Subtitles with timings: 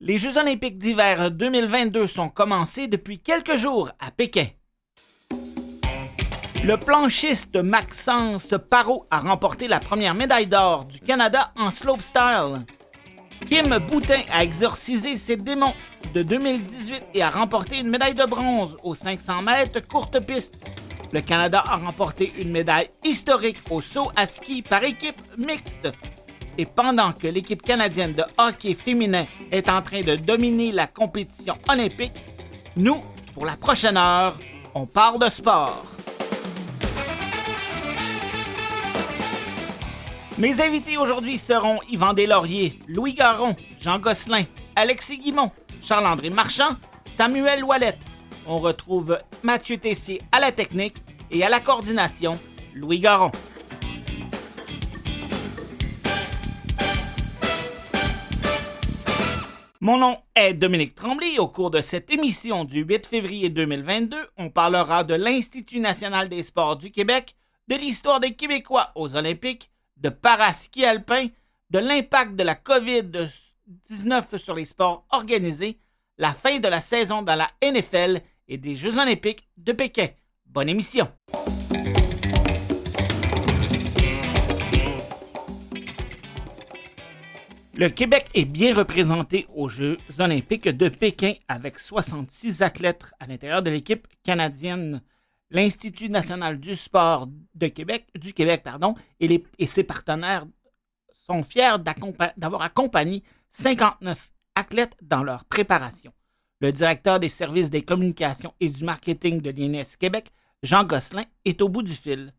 [0.00, 4.48] Les Jeux olympiques d'hiver 2022 sont commencés depuis quelques jours à Pékin.
[6.62, 12.66] Le planchiste Maxence Parot a remporté la première médaille d'or du Canada en slopestyle.
[13.48, 15.72] Kim Boutin a exorcisé ses démons
[16.12, 20.62] de 2018 et a remporté une médaille de bronze aux 500 mètres courte piste.
[21.10, 25.88] Le Canada a remporté une médaille historique au saut à ski par équipe mixte.
[26.58, 31.54] Et pendant que l'équipe canadienne de hockey féminin est en train de dominer la compétition
[31.68, 32.12] olympique,
[32.76, 33.00] nous,
[33.34, 34.36] pour la prochaine heure,
[34.74, 35.84] on parle de sport.
[40.38, 44.44] Mes invités aujourd'hui seront Yvan Deslauriers, Louis Garon, Jean Gosselin,
[44.74, 45.50] Alexis Guimont,
[45.82, 48.00] Charles-André Marchand, Samuel Ouellette.
[48.46, 50.96] On retrouve Mathieu Tessier à la technique
[51.30, 52.38] et à la coordination,
[52.74, 53.32] Louis Garon.
[59.80, 61.38] Mon nom est Dominique Tremblay.
[61.38, 66.42] Au cours de cette émission du 8 février 2022, on parlera de l'Institut national des
[66.42, 67.36] sports du Québec,
[67.68, 71.26] de l'histoire des Québécois aux Olympiques, de paraski alpin,
[71.68, 75.78] de l'impact de la COVID-19 sur les sports organisés,
[76.16, 80.08] la fin de la saison dans la NFL et des Jeux olympiques de Pékin.
[80.46, 81.06] Bonne émission.
[87.78, 93.62] Le Québec est bien représenté aux Jeux olympiques de Pékin avec 66 athlètes à l'intérieur
[93.62, 95.02] de l'équipe canadienne
[95.50, 100.46] l'Institut national du sport du Québec pardon, et, ses partenaires
[101.28, 101.76] sont fiers
[102.38, 106.14] d'avoir accompagné 59 athlètes dans leur préparation.
[106.62, 110.32] Le directeur des services des communications et du marketing de l'INS Québec,
[110.62, 112.32] Jean Gosselin, est au bout du fil.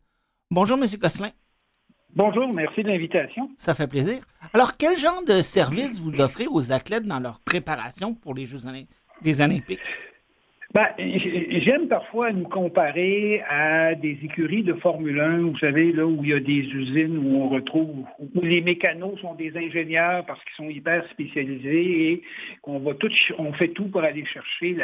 [0.50, 0.88] Bonjour, M.
[0.98, 1.30] Gosselin.
[2.14, 3.50] Bonjour, merci de l'invitation.
[3.56, 4.18] Ça fait plaisir.
[4.52, 8.66] Alors, quel genre de service vous offrez aux athlètes dans leur préparation pour les Jeux
[8.66, 9.80] Olympiques?
[10.74, 16.22] Ben, j'aime parfois nous comparer à des écuries de Formule 1, vous savez, là où
[16.22, 20.44] il y a des usines où on retrouve, où les mécanos sont des ingénieurs parce
[20.44, 22.22] qu'ils sont hyper spécialisés et
[22.60, 24.76] qu'on va tout, on fait tout pour aller chercher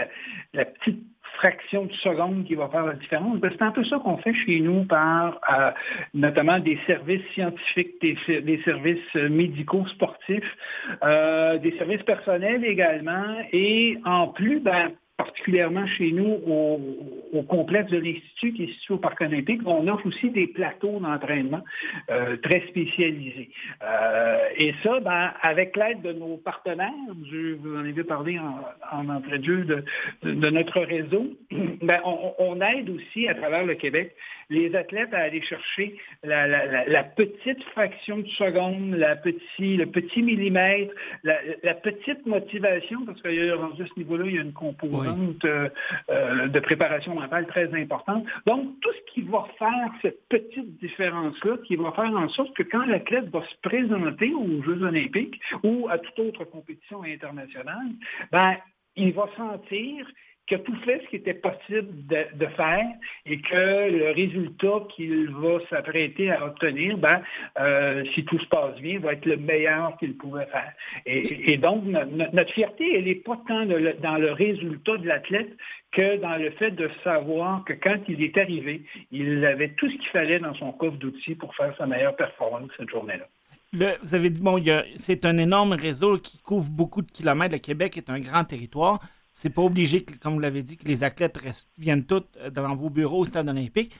[0.55, 1.03] la, petite
[1.35, 3.39] fraction de seconde qui va faire la différence.
[3.39, 5.71] Ben, c'est un peu ça qu'on fait chez nous par euh,
[6.15, 10.57] notamment des services scientifiques, des, services médicaux sportifs,
[11.03, 13.37] euh, des services personnels également.
[13.53, 18.99] Et en plus, ben, particulièrement chez nous au, complexe de l'Institut qui est situé au
[18.99, 21.63] Parc olympique, on offre aussi des plateaux d'entraînement
[22.11, 23.51] euh, très spécialisés.
[23.83, 26.91] Euh, et ça, ben, avec l'aide de nos partenaires,
[27.31, 28.61] je vous en ai parlé en,
[28.93, 29.85] en entrée de de,
[30.23, 31.27] de, notre réseau,
[31.83, 34.15] ben, on, on, aide aussi à travers le Québec
[34.51, 40.93] les athlètes à aller chercher la, petite fraction de seconde, la petit, le petit millimètre,
[41.23, 44.53] la, petite motivation, parce qu'il y a rendu à ce niveau-là, il y a une
[44.53, 45.69] composante euh,
[46.11, 48.25] euh, de préparation mentale très importante.
[48.47, 52.63] Donc, tout ce qui va faire cette petite différence-là, qui va faire en sorte que
[52.63, 57.89] quand l'athlète va se présenter aux Jeux olympiques ou à toute autre compétition internationale,
[58.33, 58.57] ben,
[58.97, 60.07] il va sentir
[60.47, 62.87] qui a tout fait ce qui était possible de, faire
[63.25, 67.23] et que le résultat qu'il va s'apprêter à obtenir, ben,
[67.59, 70.73] euh, si tout se passe bien, va être le meilleur qu'il pouvait faire.
[71.07, 75.57] Et, donc, notre fierté, elle n'est pas tant dans le résultat de l'athlète
[75.93, 79.97] que dans le fait de savoir que quand il est arrivé, il avait tout ce
[79.97, 83.97] qu'il fallait dans son coffre d'outils pour faire sa meilleure performance cette journée-là.
[84.03, 84.63] vous avez dit, bon,
[84.97, 87.55] c'est un énorme réseau qui couvre beaucoup de kilomètres.
[87.55, 89.01] Le Québec est un grand territoire
[89.35, 91.39] c'est pas obligé, comme vous l'avez dit, que les athlètes
[91.77, 93.93] viennent tous euh, devant vos bureaux au stade olympique.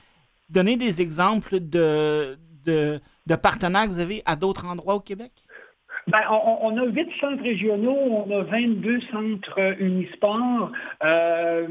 [0.49, 5.33] Donnez des exemples de, de, de partenaires que vous avez à d'autres endroits au Québec?
[6.07, 10.71] Ben, on, a huit centres régionaux, on a 22 centres euh, unisports.
[11.03, 11.67] Euh,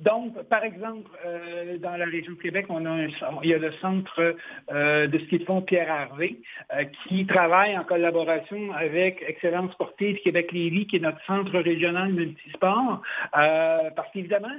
[0.00, 3.08] donc, par exemple, euh, dans la région de Québec, on a un,
[3.42, 4.36] il y a le centre
[4.70, 6.40] de ski de fond Pierre Harvé
[7.06, 13.02] qui travaille en collaboration avec Excellence sportive Québec-Lévis, qui est notre centre régional multisport.
[13.32, 14.54] parce qu'évidemment,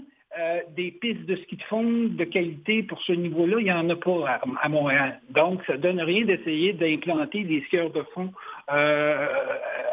[0.76, 3.96] des pistes de ski de fond de qualité pour ce niveau-là, il n'y en a
[3.96, 5.20] pas à, Montréal.
[5.30, 8.32] Donc, ça ne donne rien d'essayer d'implanter des skieurs de fond
[8.72, 9.28] euh,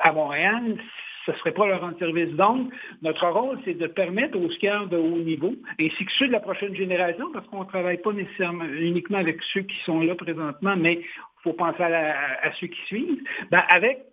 [0.02, 0.76] à Montréal,
[1.24, 2.30] ce ne serait pas leur rendre service.
[2.34, 2.72] Donc,
[3.02, 6.40] notre rôle, c'est de permettre aux skieurs de haut niveau, ainsi que ceux de la
[6.40, 10.76] prochaine génération, parce qu'on ne travaille pas nécessairement uniquement avec ceux qui sont là présentement,
[10.76, 14.04] mais il faut penser à, ceux qui suivent, ben, avec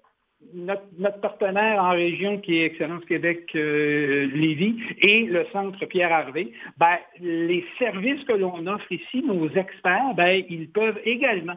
[0.53, 6.51] notre, partenaire en région qui est Excellence Québec euh, Lévis et le centre Pierre Harvé,
[6.77, 11.55] ben, les services que l'on offre ici, nos experts, ben, ils peuvent également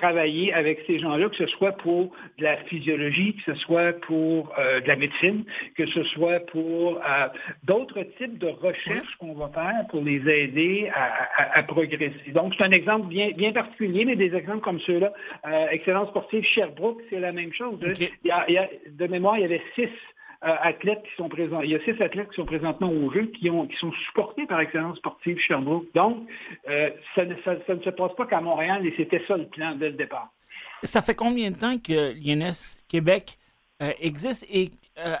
[0.00, 4.52] travailler avec ces gens-là, que ce soit pour de la physiologie, que ce soit pour
[4.58, 5.44] euh, de la médecine,
[5.76, 7.28] que ce soit pour euh,
[7.64, 12.12] d'autres types de recherches qu'on va faire pour les aider à, progresser.
[12.32, 15.12] Donc, c'est un exemple bien, bien particulier, mais des exemples comme ceux-là.
[15.46, 17.78] Euh, Excellence sportive Sherbrooke, c'est la même chose.
[17.80, 19.88] de mémoire, il y avait six
[20.52, 21.60] athlètes qui sont présents.
[21.60, 24.46] Il y a six athlètes qui sont présentement au jeu qui, ont, qui sont supportés
[24.46, 25.86] par Excellence sportive Sherbrooke.
[25.94, 26.26] Donc,
[26.68, 29.96] euh, ça, ne, se passe pas qu'à Montréal et c'était ça le plan dès le
[29.96, 30.30] départ.
[30.82, 33.38] Ça fait combien de temps que l'INS Québec
[33.82, 34.70] euh, existe et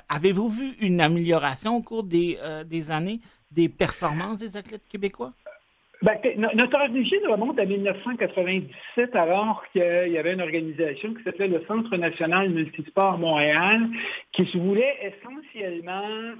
[0.08, 2.38] avez-vous vu une amélioration au cours des
[2.90, 3.20] années
[3.50, 5.32] des performances des athlètes québécois?
[6.02, 6.18] Ben,
[6.54, 11.96] notre origine remonte à 1997, alors qu'il y avait une organisation qui s'appelait le Centre
[11.96, 13.88] national multisport Montréal,
[14.32, 16.34] qui se voulait essentiellement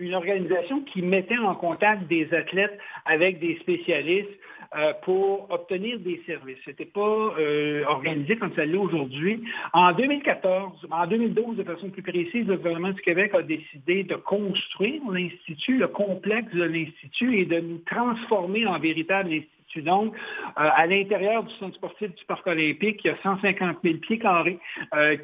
[0.00, 4.30] une organisation qui mettait en contact des athlètes avec des spécialistes
[4.74, 6.56] euh, pour obtenir des services.
[6.64, 9.44] Ce n'était pas euh, organisé comme ça l'est aujourd'hui.
[9.74, 14.14] En 2014, en 2012 de façon plus précise, le gouvernement du Québec a décidé de
[14.14, 19.50] construire l'Institut, le complexe de l'Institut et de nous transformer en гуманитарной
[19.80, 23.96] donc, euh, à l'intérieur du centre sportif du Parc olympique, il y a 150 000
[23.98, 24.58] pieds carrés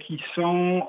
[0.00, 0.86] qui sont,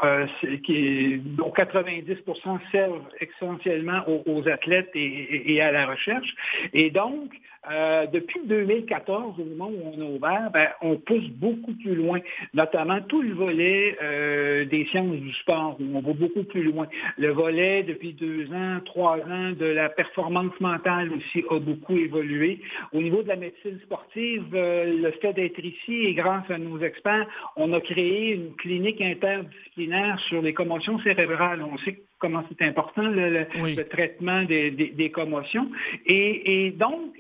[0.64, 6.34] qui, dont 90% servent essentiellement aux, athlètes et, à la recherche.
[6.74, 7.32] Et donc,
[7.70, 12.20] euh, depuis 2014, au moment où on a ouvert, ben, on pousse beaucoup plus loin,
[12.54, 16.88] notamment tout le volet euh, des sciences du sport, où on va beaucoup plus loin.
[17.18, 22.62] Le volet, depuis deux ans, trois ans, de la performance mentale aussi a beaucoup évolué.
[22.94, 26.80] Au niveau de la médecine sportive, euh, le fait d'être ici et grâce à nos
[26.80, 31.62] experts, on a créé une clinique interdisciplinaire sur les commotions cérébrales.
[31.62, 35.70] On sait comment c'est important le, traitement des, commotions.
[36.06, 37.16] et donc,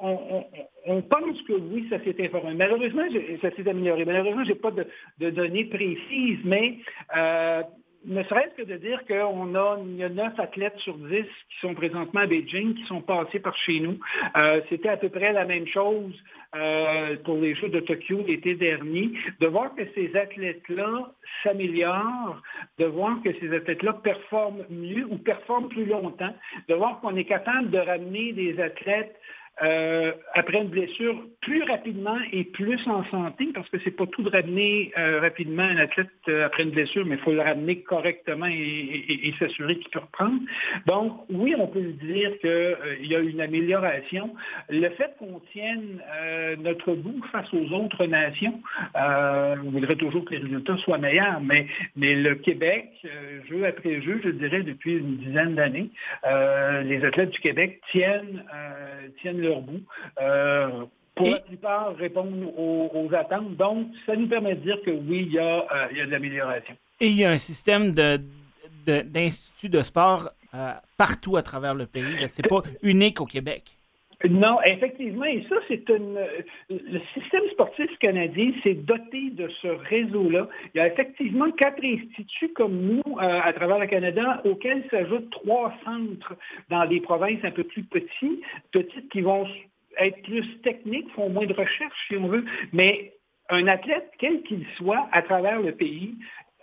[0.00, 2.54] on, pense que oui, ça s'est informé.
[2.54, 3.02] Malheureusement,
[3.42, 4.04] ça s'est amélioré.
[4.04, 6.78] Malheureusement, je n'ai pas de, données précises, mais
[7.16, 7.62] euh,
[8.06, 11.60] ne serait-ce que de dire qu'on a, il y a 9 athlètes sur 10 qui
[11.60, 13.98] sont présentement à Beijing, qui sont passés par chez nous.
[14.36, 16.14] Euh, c'était à peu près la même chose
[16.54, 19.12] euh, pour les Jeux de Tokyo l'été dernier.
[19.40, 21.12] De voir que ces athlètes-là
[21.42, 22.40] s'améliorent,
[22.78, 26.34] de voir que ces athlètes-là performent mieux ou performent plus longtemps,
[26.68, 29.14] de voir qu'on est capable de ramener des athlètes
[29.62, 34.22] euh, après une blessure plus rapidement et plus en santé, parce que c'est pas tout
[34.22, 37.80] de ramener euh, rapidement un athlète euh, après une blessure, mais il faut le ramener
[37.82, 40.40] correctement et, s'assurer qu'il peut reprendre.
[40.86, 44.34] Donc, oui, on peut dire qu'il y a une amélioration.
[44.68, 46.02] Le fait qu'on tienne
[46.62, 48.60] notre bout face aux autres nations,
[48.94, 51.66] on voudrait toujours que les résultats soient meilleurs, mais,
[51.96, 52.88] mais le Québec,
[53.48, 55.90] jeu après jeu, je dirais depuis une dizaine d'années,
[56.84, 58.44] les athlètes du Québec tiennent,
[59.22, 59.82] tiennent le bout.
[60.20, 63.56] Euh, pour la plupart, répondre aux, attentes.
[63.56, 66.06] Donc, ça nous permet de dire que oui, il y a, euh, il y a
[66.06, 66.74] de l'amélioration.
[67.00, 71.86] Et il y a un système d'instituts de, de, sport euh, partout à travers le
[71.86, 72.26] pays.
[72.28, 73.64] Ce n'est pas unique au Québec.
[74.28, 76.18] Non, effectivement, et ça, c'est une.
[76.68, 80.46] Le système sportif canadien s'est doté de ce réseau-là.
[80.74, 85.72] Il y a effectivement quatre instituts comme nous à travers le Canada, auxquels s'ajoutent trois
[85.84, 86.36] centres
[86.68, 89.46] dans des provinces un peu plus petites, petites qui vont
[89.98, 93.14] être plus techniques, font moins de recherche, si on veut, mais
[93.48, 96.14] un athlète, quel qu'il soit, à travers le pays,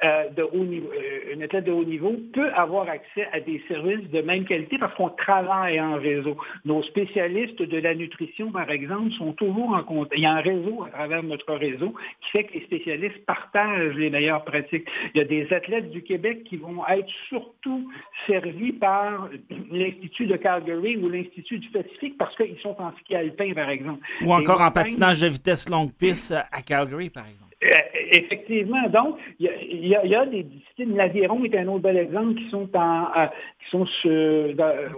[0.03, 3.63] euh, de haut niveau, euh, une athlète de haut niveau peut avoir accès à des
[3.67, 6.37] services de même qualité parce qu'on travaille en réseau.
[6.65, 10.13] Nos spécialistes de la nutrition, par exemple, sont toujours en contact.
[10.15, 13.95] Il y a un réseau à travers notre réseau qui fait que les spécialistes partagent
[13.95, 14.87] les meilleures pratiques.
[15.15, 17.91] Il y a des athlètes du Québec qui vont être surtout
[18.27, 19.29] servis par
[19.71, 24.05] l'Institut de Calgary ou l'Institut du Pacifique parce qu'ils sont en ski alpin, par exemple.
[24.23, 27.47] Ou encore en patinage de vitesse longue piste à Calgary, par exemple.
[27.63, 27.69] Euh,
[28.11, 28.87] effectivement.
[28.89, 29.86] Donc, il y, a,
[30.31, 30.95] des disciplines.
[30.95, 33.27] L'aviron est un autre bel exemple qui sont en, euh,
[33.63, 33.85] qui sont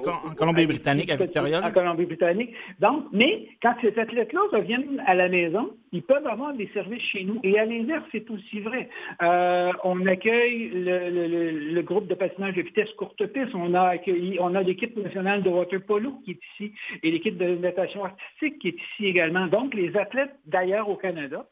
[0.04, 1.66] en, Colombie-Britannique, à Victoria.
[1.66, 2.54] En Colombie-Britannique.
[2.80, 7.24] Donc, mais quand ces athlètes-là reviennent à la maison, ils peuvent avoir des services chez
[7.24, 7.40] nous.
[7.44, 8.90] Et à l'inverse, c'est aussi vrai.
[9.22, 13.56] Euh, on accueille le, groupe de patinage de vitesse courte piste.
[13.56, 17.38] On a accueilli, on a l'équipe nationale de water polo qui est ici et l'équipe
[17.38, 19.48] de natation artistique qui est ici également.
[19.48, 21.48] Donc, les athlètes d'ailleurs au Canada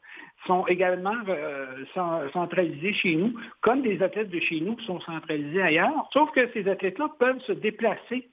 [0.46, 1.84] sont également euh,
[2.32, 6.48] centralisés chez nous, comme des athlètes de chez nous qui sont centralisés ailleurs, sauf que
[6.52, 8.28] ces athlètes-là peuvent se déplacer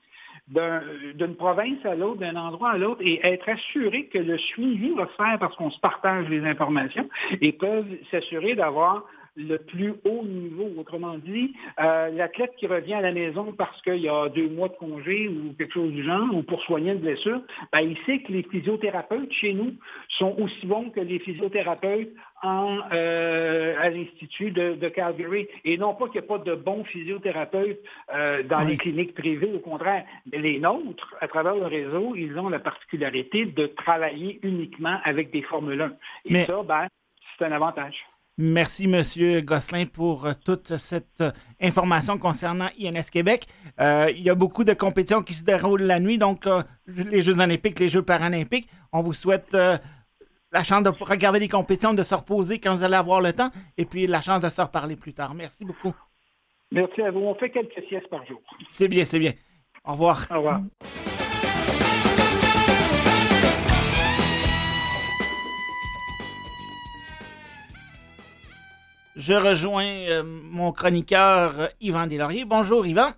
[0.47, 5.07] d'une province à l'autre, d'un endroit à l'autre, et être assurés que le suivi va
[5.07, 7.09] se faire parce qu'on se partage les informations
[7.41, 10.69] et peuvent s'assurer d'avoir le plus haut niveau.
[10.77, 14.69] Autrement dit, euh, l'athlète qui revient à la maison parce qu'il y a deux mois
[14.69, 18.19] de congé ou quelque chose du genre, ou pour soigner une blessure, ben, il sait
[18.19, 19.73] que les physiothérapeutes chez nous
[20.17, 22.13] sont aussi bons que les physiothérapeutes
[22.43, 25.47] en, euh, à l'Institut de, Calgary.
[25.63, 27.79] Et non pas qu'il n'y a pas de bons physiothérapeutes
[28.13, 30.05] euh, dans les cliniques privées, au contraire.
[30.31, 35.31] Mais les nôtres, à travers le réseau, ils ont la particularité de travailler uniquement avec
[35.31, 35.93] des Formule 1.
[36.25, 36.87] Et ça, ben,
[37.37, 38.05] c'est un avantage.
[38.37, 39.01] Merci, M.
[39.41, 41.23] Gosselin, pour euh, toute cette
[41.61, 43.47] information concernant INS Québec.
[43.79, 46.47] il y a beaucoup de compétitions qui se déroulent la nuit, donc
[46.87, 48.67] les Jeux olympiques, les Jeux paralympiques.
[48.91, 49.55] On vous souhaite
[50.55, 53.49] la chance de regarder les compétitions, de se reposer quand vous allez avoir le temps,
[53.77, 55.33] et puis la chance de se reparler plus tard.
[55.33, 55.93] Merci beaucoup.
[56.71, 57.19] Merci à vous.
[57.19, 58.41] On fait quelques siestes par jour.
[58.69, 59.33] C'est bien, c'est bien.
[59.83, 60.25] Au revoir.
[60.31, 60.61] Au revoir.
[69.15, 72.43] Je rejoins euh, mon chroniqueur euh, Yvan Deslauriers.
[72.43, 73.11] Bonjour Yvan.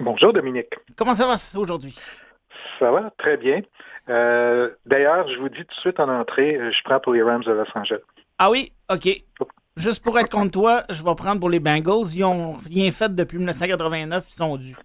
[0.00, 0.74] Bonjour Dominique.
[0.96, 1.96] Comment ça va aujourd'hui?
[2.80, 3.62] Ça va très bien.
[4.08, 7.44] Euh, d'ailleurs, je vous dis tout de suite en entrée, je prends pour les Rams
[7.44, 8.00] de Los Angeles.
[8.40, 8.72] Ah oui?
[8.92, 9.08] OK.
[9.76, 12.12] Juste pour être contre toi, je vais prendre pour les Bengals.
[12.14, 14.24] Ils n'ont rien fait depuis 1989.
[14.28, 14.76] Ils sont dus.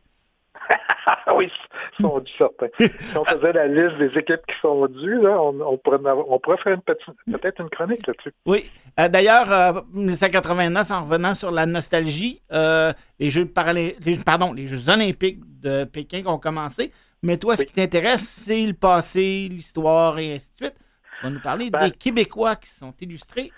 [1.41, 1.51] Oui,
[1.99, 2.67] sont dus certains.
[2.79, 7.69] si on faisait la liste des équipes qui sont dues, on, pourrait, faire peut-être une
[7.69, 8.33] chronique là-dessus.
[8.45, 8.69] Oui.
[8.99, 15.83] Euh, d'ailleurs, 1989, en revenant sur la nostalgie, les Jeux pardon, les Jeux olympiques de
[15.85, 16.91] Pékin qui ont commencé,
[17.23, 20.75] mais toi, ce qui t'intéresse, c'est le passé, l'histoire et ainsi de suite.
[21.17, 23.51] Tu vas nous parler ben des Québécois qui sont illustrés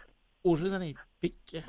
[0.43, 0.97] aux Jeux olympiques.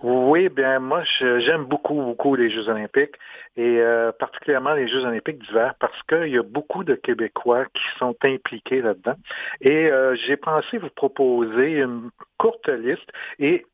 [0.02, 3.14] Oui, bien moi, j'aime beaucoup, beaucoup les Jeux olympiques
[3.56, 7.82] et euh, particulièrement les Jeux olympiques d'hiver parce qu'il y a beaucoup de Québécois qui
[7.99, 9.16] sont impliqués là-dedans.
[9.61, 13.66] Et euh, j'ai pensé vous proposer une courte liste et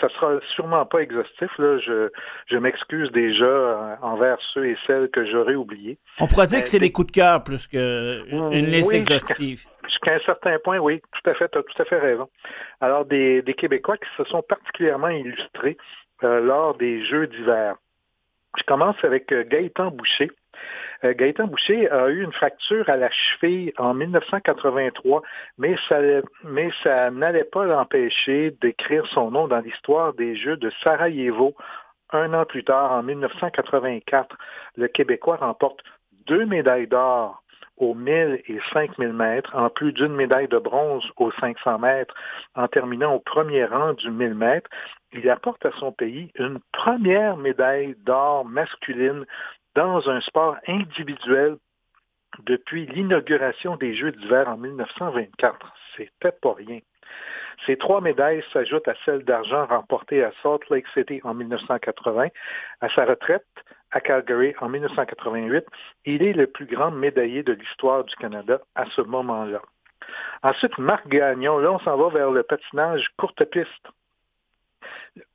[0.00, 1.50] ça sera sûrement pas exhaustif.
[1.58, 1.78] Là.
[1.78, 2.08] Je,
[2.46, 5.98] je m'excuse déjà euh, envers ceux et celles que j'aurais oubliés.
[6.20, 9.64] On pourrait dire que c'est des coups de cœur plus qu'une liste exhaustive.
[9.84, 12.28] Jusqu'à un certain point, oui, tout à fait, tu as tout à fait raison.
[12.80, 15.76] Alors, des, des Québécois qui se sont particulièrement illustrés
[16.24, 17.76] euh, lors des Jeux d'hiver.
[18.56, 20.30] Je commence avec euh, Gaëtan Boucher.
[21.04, 25.22] Euh, Gaëtan Boucher a eu une fracture à la cheville en 1983,
[25.58, 25.98] mais ça,
[26.44, 31.54] mais ça n'allait pas l'empêcher d'écrire son nom dans l'histoire des Jeux de Sarajevo.
[32.10, 34.36] Un an plus tard, en 1984,
[34.76, 35.80] le Québécois remporte
[36.26, 37.41] deux médailles d'or
[37.76, 42.14] aux 1000 et 5000 mètres, en plus d'une médaille de bronze aux 500 mètres,
[42.54, 44.70] en terminant au premier rang du 1000 mètres.
[45.12, 49.24] Il apporte à son pays une première médaille d'or masculine
[49.74, 51.56] dans un sport individuel
[52.40, 55.74] depuis l'inauguration des Jeux d'hiver en 1924.
[55.96, 56.80] C'était pas rien.
[57.66, 62.28] Ces trois médailles s'ajoutent à celle d'argent remportée à Salt Lake City en 1980.
[62.80, 63.46] À sa retraite
[63.92, 65.64] à Calgary en 1988,
[66.06, 69.62] il est le plus grand médaillé de l'histoire du Canada à ce moment-là.
[70.42, 73.88] Ensuite, Marc Gagnon, là on s'en va vers le patinage courte piste.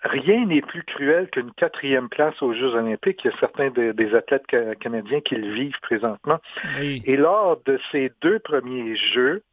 [0.01, 3.23] Rien n'est plus cruel qu'une quatrième place aux Jeux olympiques.
[3.23, 4.47] Il y a certains des athlètes
[4.79, 6.39] canadiens qui le vivent présentement.
[6.79, 9.43] Et lors de ces deux premiers Jeux,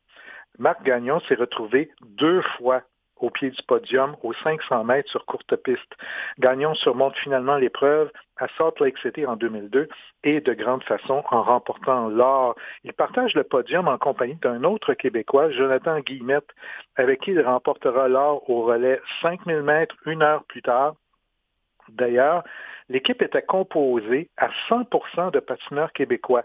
[0.58, 2.82] Marc Gagnon s'est retrouvé deux fois
[3.24, 5.94] au pied du podium aux 500 mètres sur courte piste.
[6.38, 9.88] Gagnon surmonte finalement l'épreuve à Salt Lake City en 2002
[10.24, 12.54] et de grande façon en remportant l'or.
[12.84, 16.50] Il partage le podium en compagnie d'un autre Québécois, Jonathan Guillemette,
[16.96, 20.94] avec qui il remportera l'or au relais 5000 mètres une heure plus tard.
[21.88, 22.44] D'ailleurs,
[22.88, 26.44] l'équipe était composée à 100% de patineurs québécois.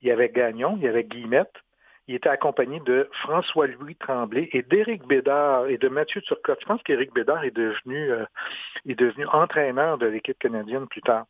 [0.00, 1.52] Il y avait Gagnon, il y avait Guillemette,
[2.08, 6.58] il était accompagné de François-Louis Tremblay et d'Éric Bédard et de Mathieu Turcotte.
[6.62, 8.24] Je pense qu'Éric Bédard est devenu, euh,
[8.88, 11.26] est devenu entraîneur de l'équipe canadienne plus tard.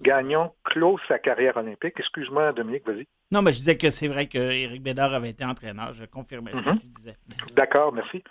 [0.00, 1.94] Gagnon clôt sa carrière olympique.
[1.98, 3.06] Excuse-moi, Dominique, vas-y.
[3.32, 5.92] Non, mais je disais que c'est vrai qu'Éric Bédard avait été entraîneur.
[5.92, 7.16] Je confirmais ce que tu disais.
[7.54, 8.22] D'accord, merci.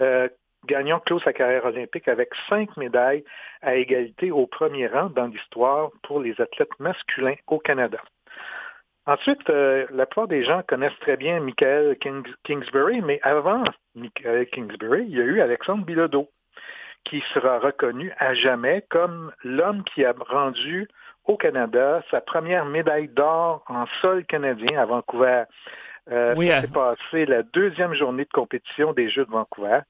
[0.00, 0.28] Euh,
[0.66, 3.24] Gagnon clôt sa carrière olympique avec cinq médailles
[3.62, 7.98] à égalité au premier rang dans l'histoire pour les athlètes masculins au Canada.
[9.06, 11.96] Ensuite, euh, la plupart des gens connaissent très bien Michael
[12.44, 13.64] Kingsbury, mais avant
[13.96, 16.28] Michael Kingsbury, il y a eu Alexandre Bilodeau,
[17.04, 20.86] qui sera reconnu à jamais comme l'homme qui a rendu
[21.24, 25.44] au Canada sa première médaille d'or en sol canadien à Vancouver.
[26.10, 29.80] Euh, oui, ça s'est passé la deuxième journée de compétition des Jeux de Vancouver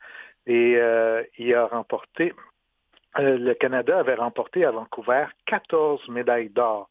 [0.46, 2.32] et euh, il a remporté,
[3.18, 6.88] le Canada avait remporté à Vancouver 14 médailles d'or.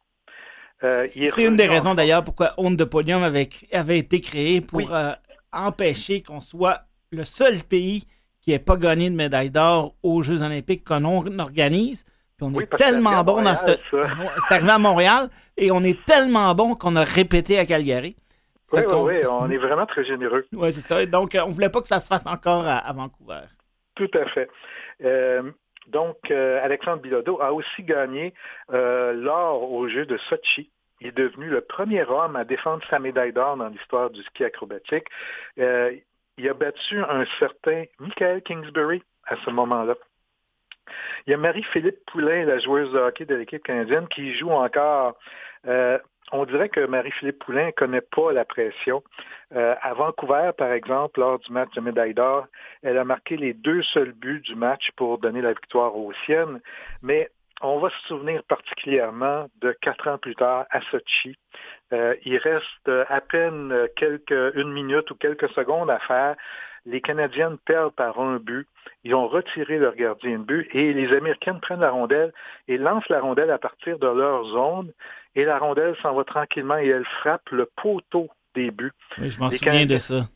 [0.84, 4.94] Euh, c'est une des raisons d'ailleurs pourquoi Honte de Podium avait, avait été créé pour
[4.94, 5.12] euh,
[5.54, 8.06] empêcher qu'on soit le seul pays
[8.42, 11.04] qui n'ait pas gagné de médaille d'or aux Jeux olympiques qu'on
[11.40, 12.04] organise.
[12.38, 13.68] Puis on est tellement bon dans ce...
[13.92, 18.16] C'est arrivé à Montréal et on est tellement bon qu'on a répété à Calgary.
[18.74, 20.46] Oui, oui, oui, on est vraiment très généreux.
[20.54, 21.06] Oui, c'est ça.
[21.06, 23.42] Donc, on ne voulait pas que ça se fasse encore à, Vancouver.
[23.96, 24.50] Tout à fait.
[25.04, 25.52] Euh,
[25.88, 28.34] donc, euh, Alexandre Bilodeau a aussi gagné
[28.72, 30.70] euh, l'or aux Jeux de Sochi.
[31.00, 34.44] Il est devenu le premier homme à défendre sa médaille d'or dans l'histoire du ski
[34.44, 35.08] acrobatique.
[35.58, 39.96] il a battu un certain Michael Kingsbury à ce moment-là.
[41.26, 45.18] Il y a Marie-Philippe Poulain, la joueuse de hockey de l'équipe canadienne, qui joue encore
[46.32, 49.04] on dirait que Marie-Philippe Poulain ne connaît pas la pression.
[49.56, 52.48] Euh, à Vancouver, par exemple, lors du match de médaille d'or,
[52.84, 56.62] elle a marqué les deux seuls buts du match pour donner la victoire aux siennes,
[57.02, 57.30] mais
[57.62, 61.38] on va se souvenir particulièrement de quatre ans plus tard à Sochi.
[61.94, 63.88] Euh, il reste à peine
[64.56, 66.36] une minute ou quelques secondes à faire.
[66.86, 68.68] Les Canadiennes perdent par un but.
[69.04, 72.34] Ils ont retiré leur gardien de but et les Américaines prennent la rondelle
[72.68, 74.92] et lancent la rondelle à partir de leur zone
[75.36, 78.92] et la rondelle s'en va tranquillement et elle frappe le poteau des buts.
[79.18, 80.28] je m'en souviens de ça.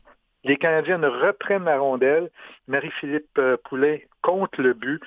[0.44, 2.30] Les Canadiennes reprennent la rondelle.
[2.68, 5.02] Marie-Philippe euh, Poulet compte le but.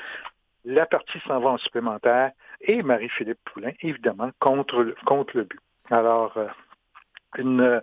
[0.65, 5.61] La partie s'en va en supplémentaire et Marie-Philippe Poulin, évidemment, contre le, contre le but.
[5.91, 6.49] Alors, euh,
[7.39, 7.81] une,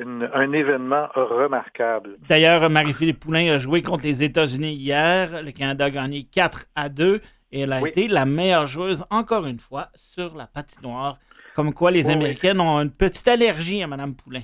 [0.00, 2.16] un événement remarquable.
[2.28, 5.42] D'ailleurs, Marie-Philippe Poulin a joué contre les États-Unis hier.
[5.42, 7.20] Le Canada a gagné 4 à 2
[7.52, 11.18] et elle a été la meilleure joueuse, encore une fois, sur la patinoire
[11.56, 14.42] comme quoi les Américaines ont une petite allergie à Mme Poulain.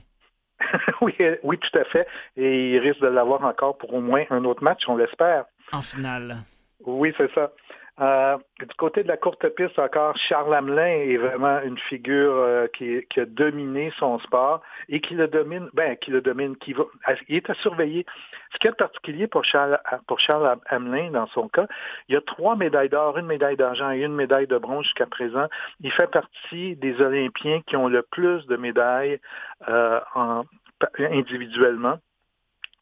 [1.02, 2.06] oui, oui, tout à fait.
[2.38, 5.44] Et ils risquent de l'avoir encore pour au moins un autre match, on l'espère.
[5.72, 6.38] En finale.
[6.86, 7.52] Oui, c'est ça.
[8.00, 12.66] Euh, du côté de la courte piste, encore, Charles Hamelin est vraiment une figure euh,
[12.68, 16.84] qui, a dominé son sport et qui le domine, ben, qui le domine, qui va,
[17.28, 18.06] il est à surveiller.
[18.54, 21.66] Ce qui est particulier pour Charles, pour Charles Hamelin, dans son cas,
[22.08, 25.06] il y a trois médailles d'or, une médaille d'argent et une médaille de bronze jusqu'à
[25.06, 25.46] présent.
[25.80, 29.20] Il fait partie des Olympiens qui ont le plus de médailles
[29.68, 30.44] euh, en,
[30.98, 31.98] individuellement.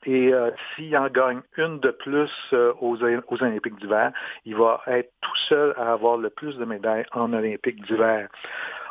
[0.06, 4.12] Et euh, s'il en gagne une de plus euh, aux, aux, Olympiques d'hiver,
[4.46, 8.28] il va être tout seul à avoir le plus de médailles en Olympiques d'hiver.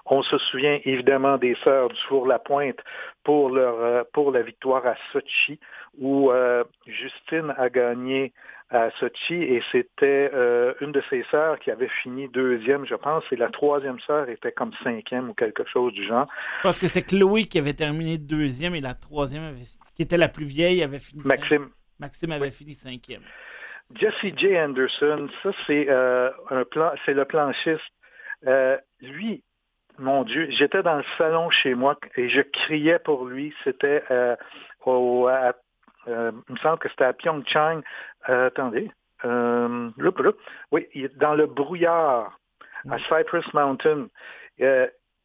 [0.05, 2.79] On se souvient évidemment des sœurs du Four-la-Pointe
[3.23, 5.59] pour, leur, euh, pour la victoire à Sochi,
[5.99, 6.31] où
[6.85, 8.31] Justine a gagné
[8.71, 13.23] à Sochi et c'était euh, une de ses sœurs qui avait fini deuxième, je pense,
[13.31, 16.27] et la troisième sœur était comme cinquième ou quelque chose du genre.
[16.61, 19.55] Pense que c'était Chloé qui avait terminé deuxième et la troisième,
[19.95, 21.69] qui était la plus vieille, avait fini Maxime.
[21.99, 23.21] Maxime avait fini cinquième.
[23.95, 24.57] Jesse J.
[24.59, 27.81] Anderson, ça c'est euh, un plan, c'est le planchiste.
[28.45, 29.43] Euh, lui,
[29.97, 33.53] mon Dieu, j'étais dans le salon chez moi et je criais pour lui.
[33.63, 34.03] C'était
[34.85, 35.53] au, à
[36.07, 37.81] euh, il me semble que c'était à Pyeongchang.
[38.29, 38.89] Euh, attendez.
[39.25, 39.89] Euh,
[40.71, 42.37] oui, dans le brouillard,
[42.89, 42.99] à mm.
[42.99, 44.07] Cypress Mountain.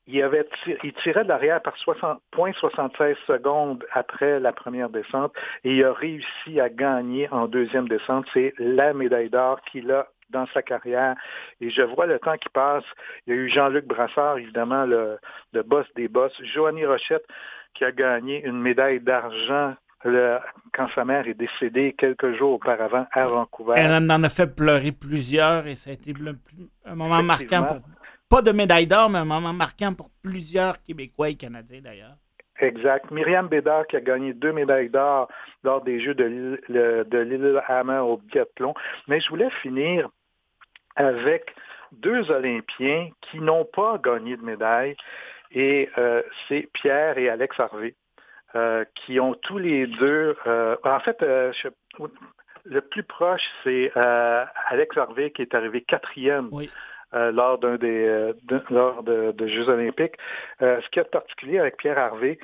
[0.07, 0.49] il, avait
[0.83, 5.33] il tirait de l'arrière par 60.76 secondes après la première descente
[5.63, 8.27] et il a réussi à gagner en deuxième descente.
[8.35, 11.15] C'est la médaille d'or qu'il a dans sa carrière.
[11.61, 12.85] Et je vois le temps qui passe.
[13.27, 15.19] Il y a eu Jean-Luc Brassard, évidemment, le,
[15.53, 16.33] le boss des boss.
[16.43, 17.25] Joanny Rochette,
[17.75, 19.75] qui a gagné une médaille d'argent
[20.73, 23.75] quand sa mère est décédée quelques jours auparavant à Vancouver.
[23.77, 26.13] Elle en a fait pleurer plusieurs et ça a été
[26.85, 27.77] un moment marquant pour,
[28.29, 32.17] pas de médaille d'or, mais un moment marquant pour plusieurs Québécois et Canadiens d'ailleurs.
[32.61, 33.11] Exact.
[33.11, 35.29] Myriam Bédard qui a gagné deux médailles d'or
[35.65, 38.75] lors des Jeux de, de Lillehammer au biathlon.
[39.09, 40.09] Mais je voulais finir
[40.97, 41.55] avec
[41.93, 44.97] deux Olympiens qui n'ont pas gagné de médaille
[45.51, 47.95] et euh, c'est Pierre et Alex Harvey.
[48.57, 51.53] Euh, qui ont tous les deux, euh, en fait, euh,
[52.65, 56.51] le plus proche, c'est Alex Harvey qui est arrivé quatrième.
[57.13, 58.33] lors d'un des
[58.71, 60.17] lors de, Jeux olympiques.
[60.61, 62.39] ce qui est particulier avec Pierre Harvey,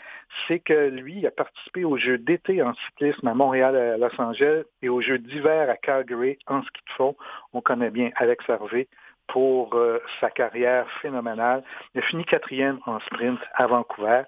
[0.47, 4.65] c'est que lui a participé aux Jeux d'été en cyclisme à Montréal, à Los Angeles,
[4.83, 7.17] et aux Jeux d'hiver à Calgary en ski de fond.
[7.53, 8.89] On connaît bien Alex Harvey
[9.29, 9.77] pour
[10.21, 11.63] sa carrière phénoménale.
[11.95, 14.23] Il a fini quatrième en sprint à Vancouver.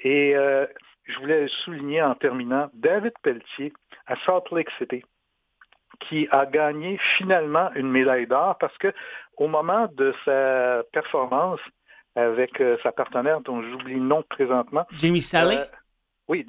[0.00, 0.34] Et
[1.08, 3.72] je voulais souligner en terminant David Pelletier
[4.06, 5.02] à Salt Lake City
[6.00, 8.92] qui a gagné finalement une médaille d'or parce que
[9.36, 11.60] au moment de sa performance
[12.14, 14.86] avec euh, sa partenaire dont j'oublie le nom présentement.
[14.92, 15.56] Jamie Sally?
[15.56, 15.64] Euh,
[16.26, 16.46] oui,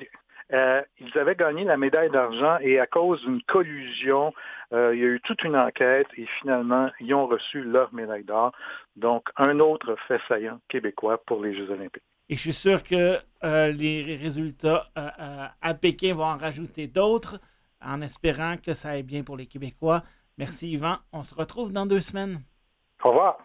[0.52, 4.34] euh, ils avaient gagné la médaille d'argent et à cause d'une collusion,
[4.72, 8.52] il y a eu toute une enquête et finalement, ils ont reçu leur médaille d'or.
[8.96, 12.04] Donc, un autre fait saillant québécois pour les Jeux olympiques.
[12.32, 16.88] Et je suis sûr que euh, les résultats euh, euh, à Pékin vont en rajouter
[16.88, 17.40] d'autres.
[17.82, 20.04] en espérant que ça aille bien pour les Québécois.
[20.38, 20.98] Merci Yvan.
[21.12, 22.44] On se retrouve dans deux semaines.
[23.04, 23.40] Au revoir.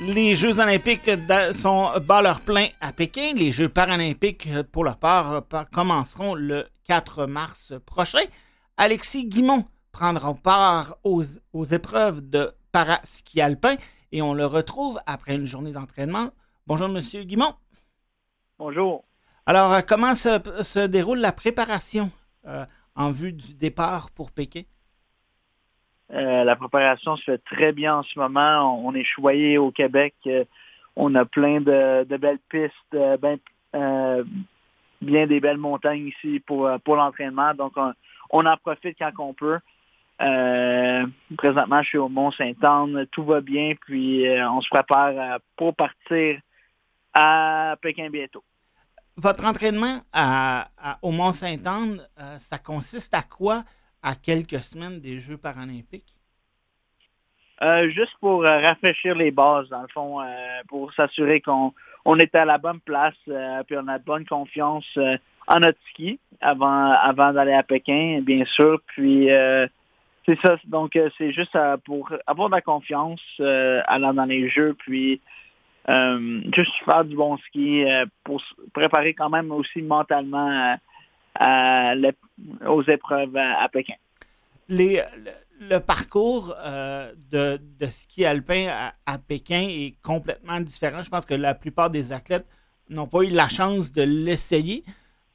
[0.00, 1.10] Les Jeux olympiques
[1.52, 3.34] sont bas leur plein à Pékin.
[3.34, 8.24] Les Jeux paralympiques, pour leur part, commenceront le 4 mars prochain.
[8.76, 13.76] Alexis Guimont prendra part aux, aux épreuves de para-ski alpin
[14.12, 16.28] et on le retrouve après une journée d'entraînement.
[16.66, 17.54] Bonjour, Monsieur Guimont.
[18.58, 19.02] Bonjour.
[19.46, 22.10] Alors, euh, comment se, déroule la préparation
[22.46, 24.64] euh, en vue du départ pour Pékin?
[26.12, 28.78] Euh, la préparation se fait très bien en ce moment.
[28.86, 30.14] On, est choyé au Québec.
[30.96, 33.38] on a plein de, belles pistes, ben,
[35.00, 37.54] bien des belles montagnes ici pour, pour l'entraînement.
[37.54, 37.72] Donc,
[38.30, 39.60] on, en profite quand on peut.
[40.18, 43.06] Présentement, je suis au Mont-Saint-Anne.
[43.12, 43.74] Tout va bien.
[43.80, 46.40] Puis, on se prépare pour partir
[47.14, 48.44] à Pékin bientôt.
[49.16, 50.00] Votre entraînement
[51.02, 52.06] au Mont-Saint-Anne,
[52.38, 53.62] ça consiste à quoi?
[54.02, 56.16] À quelques semaines des Jeux paralympiques?
[57.62, 60.26] Euh, juste pour euh, rafraîchir les bases, dans le fond, euh,
[60.68, 61.72] pour s'assurer qu'on
[62.04, 64.86] on est à la bonne place, puis on a de bonne confiance
[65.48, 68.80] en notre ski avant, avant d'aller à Pékin, bien sûr.
[68.86, 69.28] Puis
[70.26, 75.20] c'est ça, donc c'est juste pour avoir de la confiance allant dans les Jeux, puis
[75.88, 77.84] juste faire du bon ski
[78.24, 78.42] pour
[78.74, 80.76] préparer quand même aussi mentalement
[82.66, 83.94] aux épreuves à, Pékin.
[85.58, 88.68] Le parcours euh, de, ski alpin
[89.06, 91.02] à, Pékin est complètement différent.
[91.02, 92.46] Je pense que la plupart des athlètes
[92.90, 94.84] n'ont pas eu la chance de l'essayer.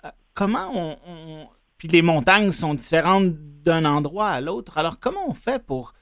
[0.05, 1.47] Euh, comment on,
[1.81, 4.77] Puis les montagnes sont différentes d'un endroit à l'autre.
[4.77, 5.93] Alors, comment on fait pour,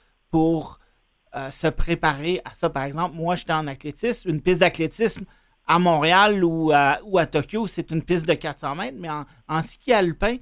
[1.33, 2.69] euh, se préparer à ça?
[2.69, 4.29] Par exemple, moi, j'étais en athlétisme.
[4.29, 5.23] Une piste d'athlétisme
[5.65, 8.97] à Montréal ou à, ou à Tokyo, c'est une piste de 400 mètres.
[8.99, 10.35] Mais en ski alpin,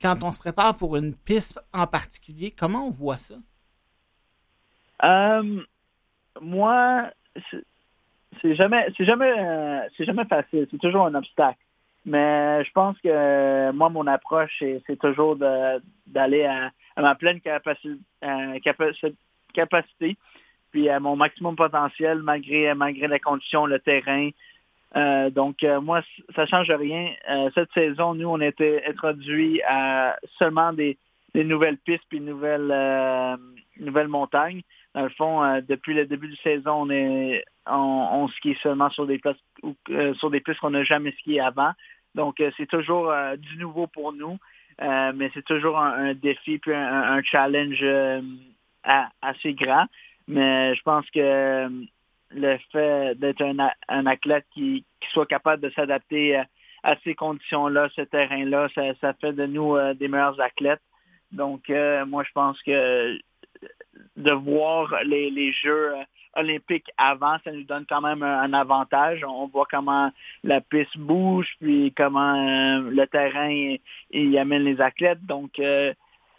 [0.00, 3.34] quand on se prépare pour une piste en particulier, comment on voit ça?
[5.04, 5.62] Euh,
[6.40, 7.10] moi,
[8.40, 10.66] c'est jamais, c'est jamais, euh, c'est jamais facile.
[10.70, 11.60] C'est toujours un obstacle.
[12.08, 15.36] Mais je pense que moi, mon approche, c'est toujours
[16.06, 18.00] d'aller à, ma pleine capacité,
[19.54, 20.16] capacité,
[20.70, 24.30] puis à mon maximum potentiel, malgré, malgré les conditions, le terrain,
[24.96, 26.02] euh, donc, euh, moi,
[26.34, 27.12] ça change rien.
[27.30, 30.96] Euh, cette saison, nous, on était introduits à seulement des,
[31.34, 33.38] nouvelles pistes puis nouvelles,
[33.78, 34.62] nouvelles montagnes.
[34.94, 39.18] Dans le fond, depuis le début de saison, on est on, skie seulement sur des
[39.18, 41.72] pistes sur des pistes qu'on n'a jamais skié avant.
[42.14, 44.38] Donc, c'est toujours du nouveau pour nous,
[44.80, 47.84] mais c'est toujours un, défi puis un challenge
[49.22, 49.86] assez grand.
[50.26, 51.68] Mais je pense que
[52.30, 53.42] le fait d'être
[53.88, 56.36] un, athlète qui, soit capable de s'adapter
[56.82, 60.82] à, ces conditions-là, ce terrain-là, ça, fait de nous euh, des meilleurs athlètes.
[61.32, 63.18] Donc, euh, moi, je pense que
[64.16, 65.92] de voir les, Jeux
[66.38, 69.24] euh, olympiques avant, ça nous donne quand même un, avantage.
[69.24, 70.10] On voit comment
[70.44, 73.76] la piste bouge, puis comment le terrain
[74.12, 75.24] y amène les athlètes.
[75.24, 75.60] Donc,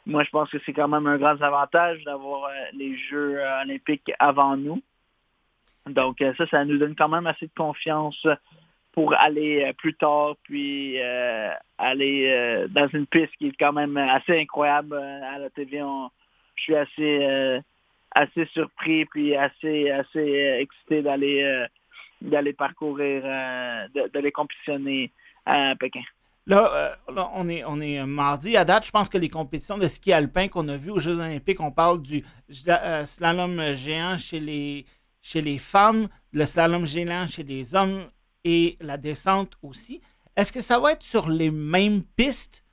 [0.06, 4.58] moi, je pense que c'est quand même un grand avantage d'avoir les Jeux olympiques avant
[4.58, 4.82] nous.
[5.90, 8.26] Donc euh, ça, ça nous donne quand même assez de confiance
[8.92, 13.98] pour aller euh, plus tard, puis euh, aller dans une piste qui est quand même
[13.98, 15.82] assez incroyable à la TV.
[16.56, 17.62] je suis assez
[18.12, 21.66] assez surpris puis assez assez excité d'aller
[22.22, 23.24] d'aller parcourir,
[24.14, 25.12] d'aller compétitionner
[25.46, 26.02] à Pékin.
[26.48, 26.98] Là,
[27.36, 28.58] on, est, on est mardi.
[28.58, 31.16] À date, je pense que les compétitions de ski alpin qu'on a vues aux Jeux
[31.16, 38.02] olympiques, on parle du slalom géant chez les femmes, le slalom géant chez les hommes
[38.44, 40.02] et la descente aussi.
[40.36, 42.64] Est-ce que ça va être sur les mêmes pistes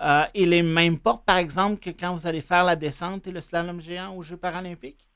[0.00, 3.32] euh, et les mêmes portes, par exemple, que quand vous allez faire la descente et
[3.32, 5.06] le slalom géant aux Jeux paralympiques?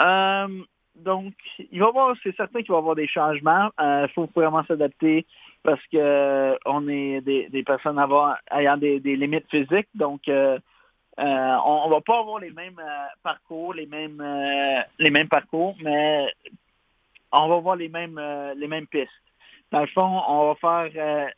[0.00, 0.48] Euh,
[0.96, 1.34] donc,
[1.70, 3.70] il va avoir, c'est certain qu'il va y avoir des changements.
[3.78, 5.26] Il euh, faut vraiment s'adapter
[5.62, 8.00] parce que on est des, personnes
[8.52, 9.88] ayant des, limites physiques.
[9.94, 10.28] Donc,
[11.18, 15.28] euh, on, ne va pas avoir les mêmes euh, parcours, les mêmes euh, les mêmes
[15.28, 16.32] parcours, mais
[17.32, 18.20] on va voir les mêmes
[18.56, 19.10] les mêmes pistes.
[19.72, 20.54] Dans le fond, on va
[20.92, 21.32] faire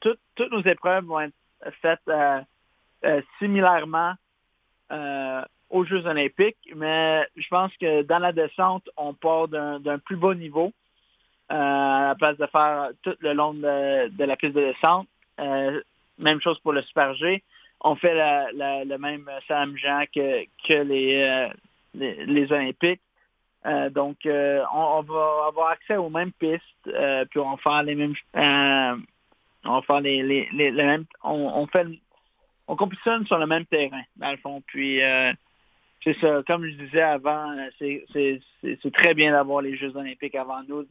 [0.00, 1.34] toutes nos épreuves vont être
[1.82, 2.10] faites
[3.38, 4.14] similairement
[5.70, 10.34] aux Jeux olympiques, mais je pense que dans la descente, on part d'un plus bas
[10.34, 10.72] niveau
[11.48, 15.08] à la place de faire tout le long de, de la piste de descente.
[15.38, 17.42] même chose pour le Super G
[17.80, 21.48] on fait le même Sam Jean que, que les, euh,
[21.94, 23.00] les, Olympiques.
[23.90, 28.14] donc, on, va avoir accès aux mêmes pistes, puis on va faire les mêmes,
[29.66, 30.48] on les,
[31.22, 31.86] on, fait,
[32.68, 34.62] on compétitionne sur le même terrain, dans le fond.
[34.66, 35.00] Puis,
[36.04, 40.86] c'est ça, comme je disais avant, c'est très bien d'avoir les Jeux olympiques avant nous,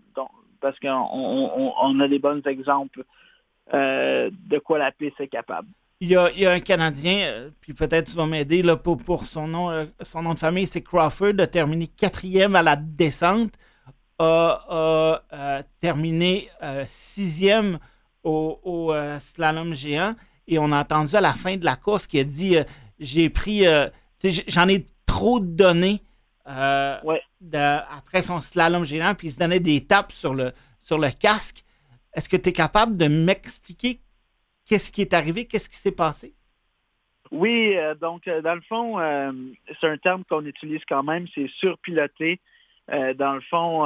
[0.62, 3.04] parce qu'on a des bons exemples
[3.72, 5.68] de quoi la piste est capable.
[6.02, 9.72] Il y, a, un Canadien, euh, puis peut-être tu vas m'aider pour, pour son, nom,
[9.72, 13.54] euh, son nom de famille, c'est Crawford, a terminé quatrième à la descente,
[14.20, 16.50] a, euh, terminé
[16.86, 17.80] sixième
[18.26, 20.16] au, slalom géant,
[20.48, 22.58] et on a entendu à la fin de la course qu'il a dit
[23.00, 23.64] J'ai pris,
[24.48, 26.02] j'en ai trop donné
[26.46, 31.64] après son slalom géant, puis il se donnait des tapes sur le, sur le casque.
[32.14, 34.00] Est-ce que tu es capable de m'expliquer
[34.66, 35.46] Qu'est-ce qui est arrivé?
[35.46, 36.34] Qu'est-ce qui s'est passé?
[37.32, 39.32] Oui, euh, donc euh, dans le fond, euh,
[39.80, 42.40] c'est un terme qu'on utilise quand même, c'est surpiloté.
[42.88, 43.84] dans le fond,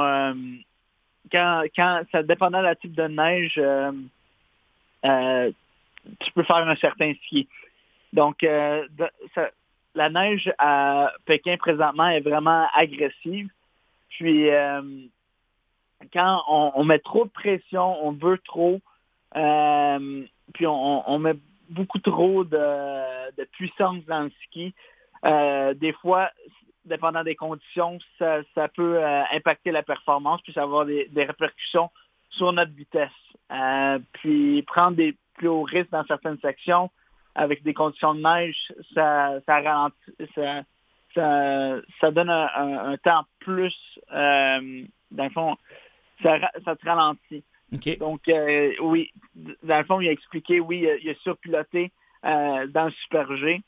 [1.32, 3.60] quand, quand ça dépendant de la type de neige,
[5.02, 7.48] tu peux faire un certain ski.
[8.12, 13.48] Donc, la neige à Pékin présentement est vraiment agressive.
[14.10, 14.48] Puis,
[16.12, 18.80] quand on, met trop de pression, on veut trop,
[19.32, 21.34] puis on, met
[21.68, 24.74] beaucoup trop de, puissance dans le ski.
[25.24, 26.30] Euh, des fois,
[26.84, 31.90] dépendant des conditions, ça, peut euh, impacter la performance, puis ça va avoir des, répercussions
[32.30, 33.10] sur notre vitesse.
[33.52, 36.90] Euh, puis prendre des plus hauts risques dans certaines sections
[37.34, 39.94] avec des conditions de neige, ça, ralentit,
[41.14, 43.76] ça, donne un, temps plus,
[44.10, 45.56] dans le fond,
[46.22, 47.44] ça, ça te ralentit.
[47.98, 49.12] Donc, euh, oui,
[49.62, 51.92] dans le fond, il a expliqué, oui, il a, surpiloté
[52.24, 53.60] euh, dans le Super G.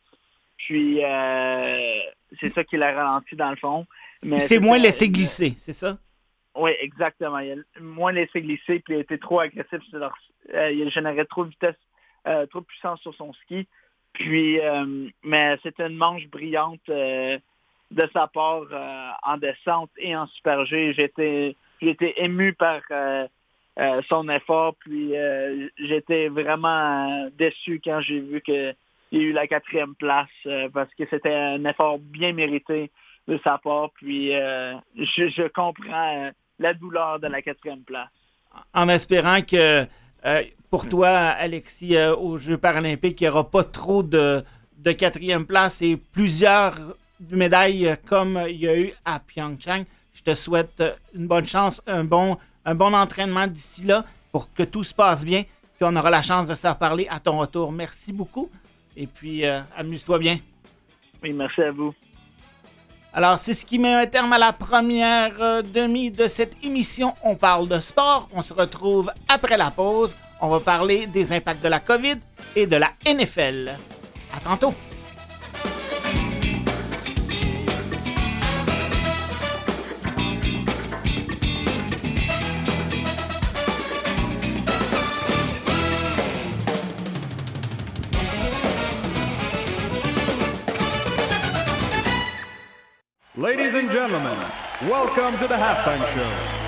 [0.59, 2.01] Puis, euh,
[2.40, 3.87] c'est ça qui l'a ralenti dans le fond.
[4.38, 5.98] C'est moins laissé glisser, c'est ça?
[6.55, 7.38] Oui, exactement.
[7.38, 9.81] Il a moins laissé glisser, puis il a été trop agressif.
[9.93, 11.77] il a généré trop de vitesse,
[12.51, 13.67] trop de puissance sur son ski.
[14.12, 14.61] Puis,
[15.23, 17.41] mais c'était une manche brillante de
[18.12, 18.65] sa part
[19.23, 20.93] en descente et en Super G.
[20.93, 22.83] J'étais, j'étais ému par
[23.79, 24.75] euh, son effort.
[24.81, 28.55] Puis euh, j'étais vraiment euh, déçu quand j'ai vu qu'il
[29.12, 30.29] a eu la quatrième place
[30.75, 32.91] parce que c'était un effort bien mérité
[33.29, 33.91] de sa part.
[33.95, 36.31] Puis je, comprends
[36.62, 38.09] la douleur de la quatrième place.
[38.75, 39.87] En espérant que
[40.70, 44.44] pour toi, Alexis, aux Jeux paralympiques, il n'y aura pas trop de,
[44.79, 46.75] de quatrième place et plusieurs
[47.31, 49.85] médailles comme il y a eu à Pyeongchang.
[50.14, 50.83] Je te souhaite
[51.14, 55.25] une bonne chance, un bon un bon entraînement d'ici là pour que tout se passe
[55.25, 55.42] bien.
[55.42, 57.72] Puis on aura la chance de se reparler à ton retour.
[57.72, 58.51] Merci beaucoup.
[58.96, 60.38] Et puis, euh, amuse-toi bien.
[61.22, 61.94] Oui, merci à vous.
[63.14, 67.14] Alors, c'est ce qui met un terme à la première euh, demi de cette émission.
[67.22, 68.29] On parle de sport.
[68.33, 70.16] On se retrouve après la pause.
[70.40, 72.16] On va parler des impacts de la COVID
[72.57, 73.77] et de la NFL.
[74.35, 74.75] À tantôt.
[93.43, 94.39] Ladies and gentlemen,
[94.83, 96.62] welcome to the halftime show.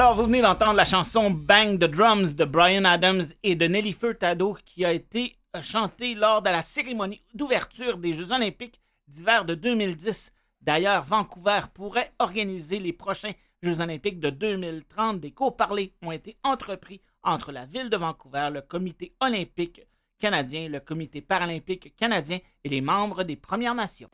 [0.00, 3.92] Alors, vous venez d'entendre la chanson Bang the Drums de Brian Adams et de Nelly
[3.92, 9.44] Furtado qui a été euh, chantée lors de la cérémonie d'ouverture des Jeux olympiques d'hiver
[9.44, 10.32] de 2010.
[10.62, 13.32] D'ailleurs, Vancouver pourrait organiser les prochains
[13.62, 15.20] Jeux olympiques de 2030.
[15.20, 19.82] Des cours-parlers ont été entrepris entre la ville de Vancouver, le comité olympique
[20.18, 24.08] canadien, le comité paralympique canadien et les membres des Premières Nations.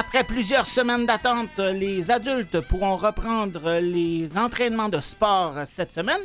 [0.00, 6.22] Après plusieurs semaines d'attente, les adultes pourront reprendre les entraînements de sport cette semaine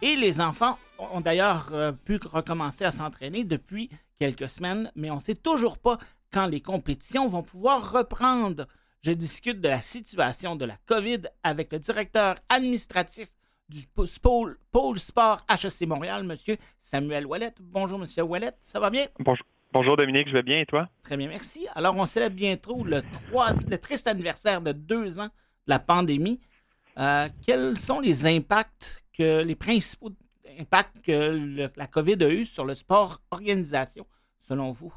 [0.00, 5.16] et les enfants ont d'ailleurs euh, pu recommencer à s'entraîner depuis quelques semaines, mais on
[5.16, 5.98] ne sait toujours pas
[6.32, 8.66] quand les compétitions vont pouvoir reprendre.
[9.02, 13.28] Je discute de la situation de la COVID avec le directeur administratif
[13.68, 13.84] du
[14.22, 16.56] pôle, sport HEC Montréal, M.
[16.78, 17.52] Samuel Wallet.
[17.60, 18.26] Bonjour, M.
[18.26, 19.04] Wallet, ça va bien?
[19.18, 19.44] Bonjour.
[19.70, 20.88] Bonjour Dominique, je vais bien et toi?
[21.02, 21.66] Très bien, merci.
[21.74, 23.02] Alors, on célèbre bientôt le,
[23.68, 25.30] le triste anniversaire de deux ans de
[25.66, 26.40] la pandémie.
[26.98, 30.10] Euh, quels sont les impacts, que les principaux
[30.58, 34.06] impacts que la COVID a eu sur le sport organisation,
[34.40, 34.92] selon vous?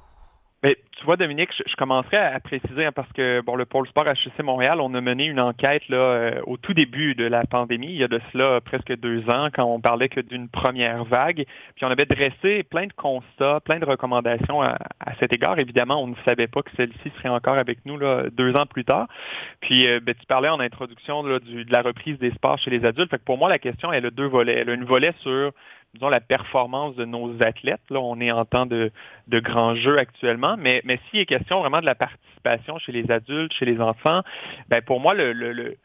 [0.63, 4.07] Mais tu vois, Dominique, je, commencerai à, préciser hein, parce que bon, le pôle sport
[4.07, 7.87] HEC Montréal, on a mené une enquête là euh, au tout début de la pandémie,
[7.87, 11.45] il y a de cela presque deux ans, quand on parlait que d'une première vague.
[11.75, 14.77] Puis on avait dressé plein de constats, plein de recommandations à,
[15.19, 15.57] cet égard.
[15.57, 18.85] Évidemment, on ne savait pas que celle-ci serait encore avec nous là, deux ans plus
[18.85, 19.07] tard.
[19.61, 22.69] Puis euh, ben, tu parlais en introduction là, du, de la reprise des sports chez
[22.69, 23.09] les adultes.
[23.09, 24.59] Fait que pour moi, la question, elle a deux volets.
[24.59, 25.53] Elle a une volet sur
[25.93, 27.81] disons, la performance de nos athlètes.
[27.89, 28.91] Là, on est en temps de,
[29.27, 33.09] de grands jeux actuellement, mais, mais s'il est question vraiment de la participation chez les
[33.11, 34.21] adultes, chez les enfants,
[34.69, 35.75] ben pour moi, le, le,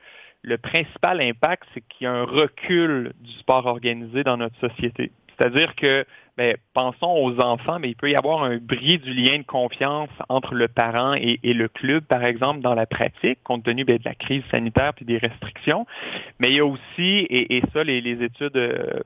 [0.43, 5.11] le, principal impact, c'est qu'il y a un recul du sport organisé dans notre société.
[5.39, 6.07] C'est-à-dire que,
[6.39, 10.09] ben, pensons aux enfants, mais il peut y avoir un bris du lien de confiance
[10.29, 13.99] entre le parent et, et le club, par exemple, dans la pratique, compte tenu ben,
[13.99, 15.87] de la crise sanitaire puis des restrictions.
[16.39, 19.01] Mais il y a aussi, et, et ça, les, les études euh,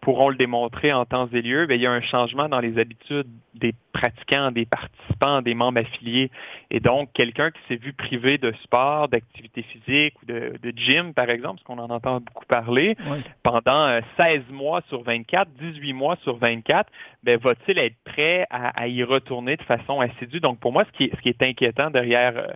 [0.00, 2.78] pourront le démontrer en temps et lieu, bien, il y a un changement dans les
[2.78, 6.30] habitudes des pratiquants, des participants, des membres affiliés.
[6.70, 11.30] Et donc, quelqu'un qui s'est vu privé de sport, d'activité physique ou de, gym, par
[11.30, 12.96] exemple, parce qu'on en entend beaucoup parler,
[13.44, 16.90] pendant 16 euh, mois sur 24, 18 mois sur 24,
[17.22, 20.40] bien, va-t-il être prêt à, y retourner de façon assidue?
[20.40, 22.36] Donc, pour moi, ce qui est, ce qui est inquiétant derrière...
[22.36, 22.46] Euh,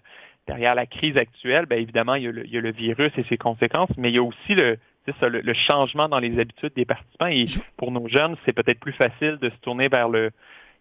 [0.49, 3.11] derrière la crise actuelle, bien évidemment, il y, a le, il y, a le, virus
[3.17, 4.79] et ses conséquences, mais il y a aussi le,
[5.23, 7.27] le, changement dans les habitudes des participants.
[7.27, 7.45] Et
[7.77, 10.31] pour nos jeunes, c'est peut-être plus facile de se tourner vers le,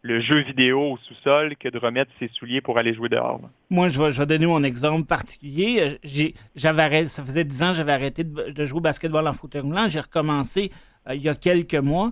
[0.03, 3.41] jeu vidéo au sous-sol que de remettre ses souliers pour aller jouer dehors.
[3.69, 5.97] Moi, je vais, donner mon exemple particulier.
[6.55, 9.87] J'avais ça faisait dix ans que j'avais arrêté de, jouer au basketball en fauteuil roulant.
[9.89, 10.71] J'ai recommencé
[11.07, 12.11] euh, il y a quelques mois.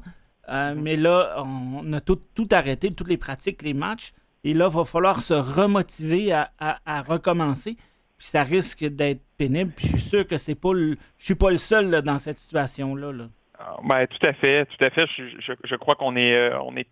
[0.49, 2.19] Euh, mais là, on a tout,
[2.51, 4.11] arrêté, toutes les pratiques, les matchs.
[4.43, 7.77] Et là, il va falloir se remotiver à recommencer
[8.17, 9.71] ça risque d'être pénible.
[9.75, 13.11] Puis je suis sûr que c'est pas je suis pas le seul dans cette situation-là.
[13.11, 13.25] Là.
[13.59, 15.07] Ah, ben, tout à fait, tout à fait.
[15.15, 16.87] Je, je, crois qu'on est, euh, on est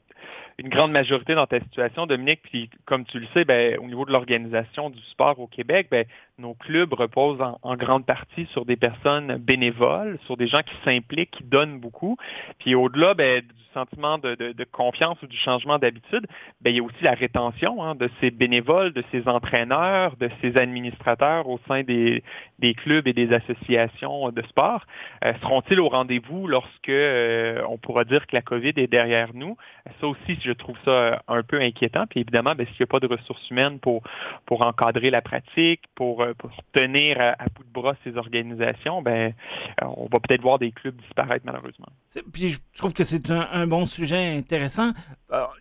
[0.58, 2.42] une grande majorité dans ta situation, Dominique.
[2.44, 6.06] Puis comme tu le sais, ben, au niveau de l'organisation du sport au Québec, ben,
[6.42, 11.32] nos clubs reposent en, grande partie sur des personnes bénévoles, sur des gens qui s'impliquent,
[11.32, 12.18] qui donnent beaucoup.
[12.60, 16.28] Puis au-delà ben, du sentiment de, confiance ou du changement d'habitude,
[16.62, 20.30] ben, il y a aussi la rétention hein, de ces bénévoles, de ces entraîneurs, de
[20.42, 22.24] ces administrateurs au sein des,
[22.60, 24.86] des clubs et des associations de sport.
[25.24, 29.58] Euh, seront-ils au rendez-vous lorsque euh, on pourra dire que la COVID est derrière nous?
[30.00, 32.06] Ça aussi, je trouve ça un peu inquiétant.
[32.08, 34.04] Puis évidemment, ben, s'il n'y a pas de ressources humaines pour,
[34.46, 39.34] pour encadrer la pratique, pour, euh, pour tenir à, bout de bras ces organisations, ben,
[39.82, 41.88] on va peut-être voir des clubs disparaître malheureusement.
[42.34, 44.92] Puis je trouve que c'est un, bon sujet intéressant.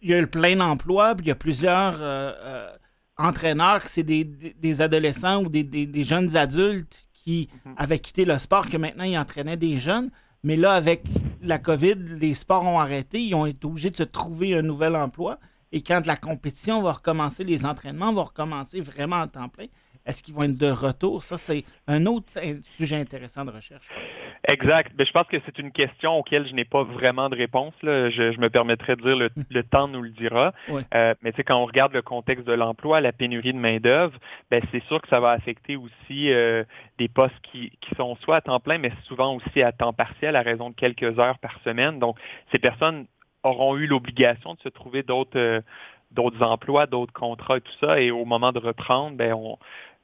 [0.02, 2.00] il y a le plein emploi, puis il y a plusieurs
[3.20, 7.74] entraîneurs, c'est des, des, adolescents ou des, des, jeunes adultes qui mhm.
[7.76, 10.10] avaient quitté le sport, que maintenant ils entraînaient des jeunes.
[10.42, 11.04] Mais là, avec
[11.42, 13.20] la COVID, les sports ont arrêté.
[13.22, 15.38] Ils ont été obligés de se trouver un nouvel emploi.
[15.72, 19.66] Et quand la compétition va recommencer, les entraînements vont recommencer vraiment en temps plein.
[20.06, 21.22] Est-ce qu'ils vont être de retour?
[21.22, 22.32] Ça, c'est un autre
[22.62, 23.88] sujet intéressant de recherche.
[24.48, 24.92] Exact.
[24.98, 27.74] Mais je pense que c'est une question auquel je n'ai pas vraiment de réponse.
[27.82, 30.52] Je, me permettrai de dire le, le temps nous le dira.
[30.94, 34.18] Euh, mais quand on regarde le contexte de l'emploi, la pénurie de main-d'œuvre,
[34.50, 36.64] ben, c'est sûr que ça va affecter aussi euh,
[36.98, 40.36] des postes qui, qui sont soit à temps plein, mais souvent aussi à temps partiel
[40.36, 41.98] à raison de quelques heures par semaine.
[41.98, 42.16] Donc,
[42.52, 43.06] ces personnes
[43.42, 45.60] auront eu l'obligation de se trouver d'autres euh,
[46.10, 48.00] d'autres emplois, d'autres contrats et tout ça.
[48.00, 49.58] Et au moment de reprendre, ben on,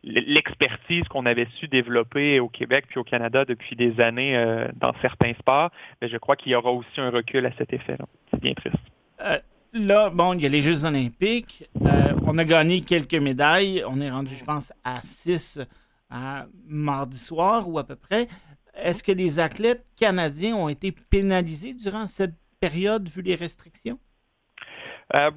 [0.07, 4.95] l'expertise qu'on avait su développer au Québec puis au Canada depuis des années euh, dans
[5.03, 8.07] certains sports, je crois qu'il y aura aussi un recul à cet effet-là.
[8.31, 8.77] C'est bien triste.
[9.21, 9.39] Euh,
[9.73, 11.69] là, bon, il y a les Jeux olympiques.
[11.85, 13.83] Euh, on a gagné quelques médailles.
[13.89, 15.61] On est rendu, je pense, à 6
[16.09, 18.29] à mardi soir ou à peu près.
[18.75, 23.99] Est-ce que les athlètes canadiens ont été pénalisés durant cette période vu les restrictions?
[25.15, 25.31] Euh,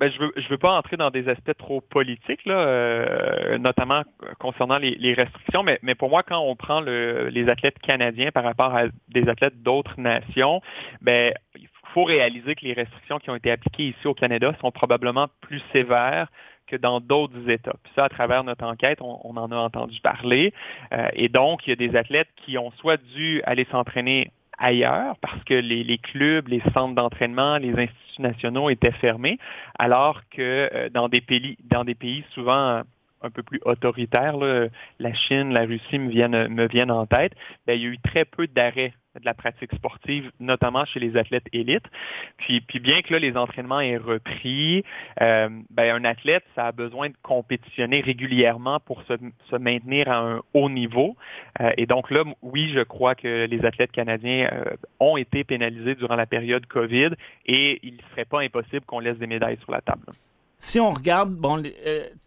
[0.00, 4.02] ben, je veux je veux pas entrer dans des aspects trop politiques là, euh, notamment
[4.38, 8.42] concernant les, restrictions, mais, mais pour moi quand on prend le, les athlètes canadiens par
[8.42, 10.62] rapport à des athlètes d'autres nations,
[11.02, 14.70] ben il faut réaliser que les restrictions qui ont été appliquées ici au Canada sont
[14.70, 16.28] probablement plus sévères
[16.66, 17.76] que dans d'autres États.
[17.82, 20.52] Puis ça, à travers notre enquête, on, en a entendu parler.
[20.92, 25.16] Euh, et donc, il y a des athlètes qui ont soit dû aller s'entraîner ailleurs
[25.20, 29.38] parce que les, clubs, les centres d'entraînement, les instituts nationaux étaient fermés,
[29.78, 32.82] alors que euh, dans des pays, dans des pays souvent
[33.22, 34.36] un peu plus autoritaires,
[34.98, 37.32] la Chine, la Russie me viennent, me viennent en tête,
[37.66, 41.16] bien, il y a eu très peu d'arrêts de la pratique sportive, notamment chez les
[41.16, 41.86] athlètes élites.
[42.38, 44.84] Puis, puis bien que là, les entraînements aient repris,
[45.20, 50.42] euh, ben, un athlète, ça a besoin de compétitionner régulièrement pour se, maintenir à un
[50.54, 51.16] haut niveau.
[51.60, 54.64] Euh, et donc là, oui, je crois que les athlètes canadiens euh,
[55.00, 57.10] ont été pénalisés durant la période COVID
[57.46, 60.06] et il ne serait pas impossible qu'on laisse des médailles sur la table.
[60.58, 61.62] Si on regarde, bon,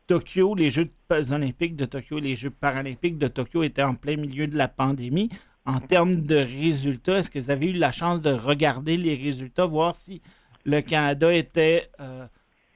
[0.08, 0.90] Tokyo, les Jeux
[1.32, 5.30] olympiques de Tokyo, les Jeux paralympiques de Tokyo étaient en plein milieu de la pandémie
[5.66, 9.66] en termes de résultats, est-ce que vous avez eu la chance de regarder les résultats,
[9.66, 10.22] voir si
[10.66, 12.26] le Canada était euh,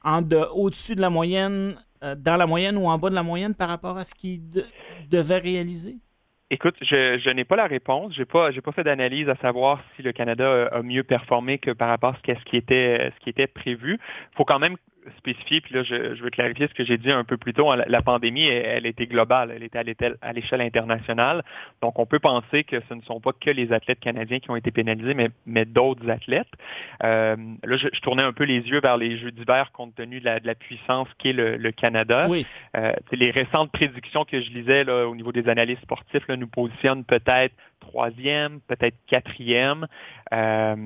[0.04, 0.22] en
[0.54, 3.68] au-dessus de la moyenne, euh, dans la moyenne ou en bas de la moyenne par
[3.68, 4.40] rapport à ce qu'il
[5.10, 5.96] devait réaliser?
[6.50, 8.14] Écoute, je, n'ai pas la réponse.
[8.14, 11.70] Je n'ai pas, pas fait d'analyse à savoir si le Canada a mieux performé que
[11.70, 13.98] par rapport à ce qui était, ce qui était prévu.
[14.32, 14.76] Il faut quand même
[15.18, 17.68] spécifier, puis là, je, veux clarifier ce que j'ai dit un peu plus tôt.
[17.74, 19.78] La, pandémie, elle, était globale, elle était
[20.22, 21.42] à l'échelle internationale.
[21.82, 24.56] Donc, on peut penser que ce ne sont pas que les athlètes canadiens qui ont
[24.56, 26.48] été pénalisés, mais, mais d'autres athlètes.
[27.02, 30.24] Euh, là, je, tournais un peu les yeux vers les Jeux d'hiver compte tenu de
[30.24, 32.26] la, puissance qu'est le, le, Canada.
[32.28, 32.46] Oui.
[32.76, 36.46] Euh, les récentes prédictions que je lisais là, au niveau des analystes sportifs là, nous
[36.46, 39.86] positionnent peut-être troisième, peut-être quatrième.
[40.32, 40.76] Euh,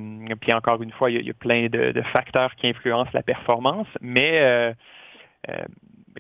[0.41, 4.41] puis encore une fois, il y a, plein de, facteurs qui influencent la performance, mais
[4.41, 4.73] euh,
[5.49, 5.65] euh,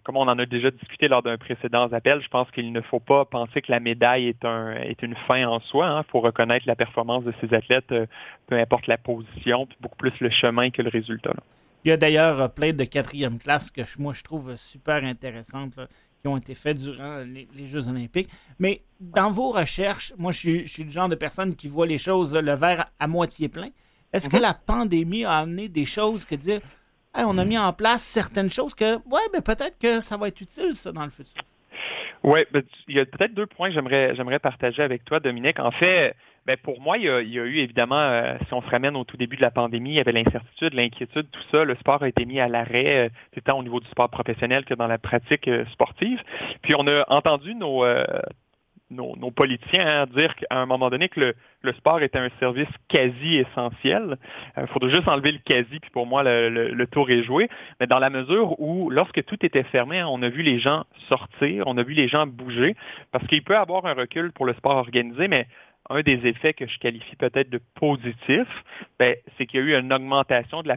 [0.04, 3.00] comme on en a déjà discuté lors d'un précédent appel, je pense qu'il ne faut
[3.00, 5.86] pas penser que la médaille est, un, est une fin en soi.
[5.86, 6.04] Il hein.
[6.10, 7.92] faut reconnaître la performance de ces athlètes,
[8.46, 11.34] peu importe la position, puis beaucoup plus le chemin que le résultat.
[11.84, 15.78] Il y a d'ailleurs plein de quatrième classe que moi je trouve super intéressantes
[16.20, 18.28] qui ont été faits durant les, Jeux olympiques.
[18.58, 22.34] Mais dans vos recherches, moi, je suis, le genre de personne qui voit les choses,
[22.34, 23.70] le verre à moitié plein.
[24.12, 24.42] Est-ce que mhm.
[24.42, 26.60] la pandémie a amené des choses que dire,
[27.14, 30.40] on a mis en place certaines choses que, ouais, mais peut-être que ça va être
[30.40, 31.42] utile, ça, dans le futur?
[32.22, 35.58] Oui, ben, il y a peut-être deux points que j'aimerais partager avec toi, Dominique.
[35.60, 36.16] En fait,
[36.49, 39.18] ben pour moi, il y, a, eu évidemment, euh, si on se ramène au tout
[39.18, 41.62] début de la pandémie, il y avait l'incertitude, l'inquiétude, tout ça.
[41.62, 44.72] Le sport a été mis à l'arrêt, euh, tant au niveau du sport professionnel que
[44.72, 46.22] dans la pratique euh, sportive.
[46.62, 47.84] Puis on a entendu nos,
[48.90, 53.36] nos, politiciens hein, dire qu'à un moment donné que le, sport était un service quasi
[53.36, 54.16] essentiel.
[54.57, 57.51] Il faudrait juste enlever le quasi, puis pour moi, le, tour est joué.
[57.78, 60.84] Mais dans la mesure où, lorsque tout était fermé, hein, on a vu les gens
[61.11, 62.74] sortir, on a vu les gens bouger,
[63.12, 65.46] parce qu'il peut y avoir un recul pour le sport organisé, mais
[65.91, 68.47] un des effets que je qualifie peut-être de positif,
[68.99, 70.76] ben, c'est qu'il y a eu une augmentation de la,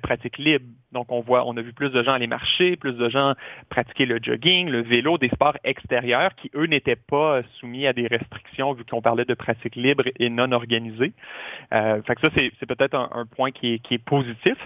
[0.00, 0.64] pratique libre.
[0.90, 3.34] Donc, on voit, on a vu plus de gens aller marcher, plus de gens
[3.68, 8.08] pratiquer le jogging, le vélo, des sports extérieurs qui, eux, n'étaient pas soumis à des
[8.08, 11.12] restrictions vu qu'on parlait de pratique libre et non organisée.
[11.72, 14.56] Euh, fait que ça, c'est peut-être un, point qui est positif.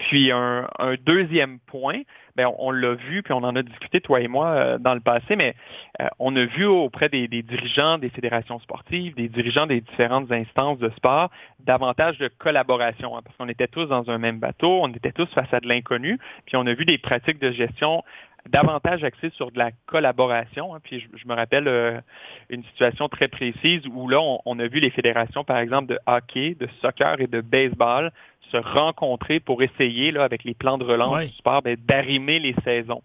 [0.00, 0.66] Puis un,
[1.04, 2.00] deuxième point,
[2.36, 5.00] ben on, l'a vu, puis on en a discuté, toi et moi, euh, dans le
[5.00, 5.54] passé, mais
[6.00, 10.78] euh, on a vu auprès des, dirigeants des fédérations sportives, des dirigeants des différentes instances
[10.78, 14.88] de sport, davantage de collaboration, hein, parce qu'on était tous dans un même bateau, on
[14.88, 18.02] était tous face à de l'inconnu, puis on a vu des pratiques de gestion
[18.48, 20.74] davantage axées sur de la collaboration.
[20.74, 20.80] Hein.
[20.82, 22.00] puis je, me rappelle euh,
[22.48, 26.56] une situation très précise où là, on, a vu les fédérations, par exemple, de hockey,
[26.58, 28.12] de soccer et de baseball
[28.50, 32.54] se rencontrer pour essayer, là, avec les plans de relance du sport, ben, d'arrimer les
[32.64, 33.02] saisons.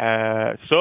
[0.00, 0.76] Euh, ça,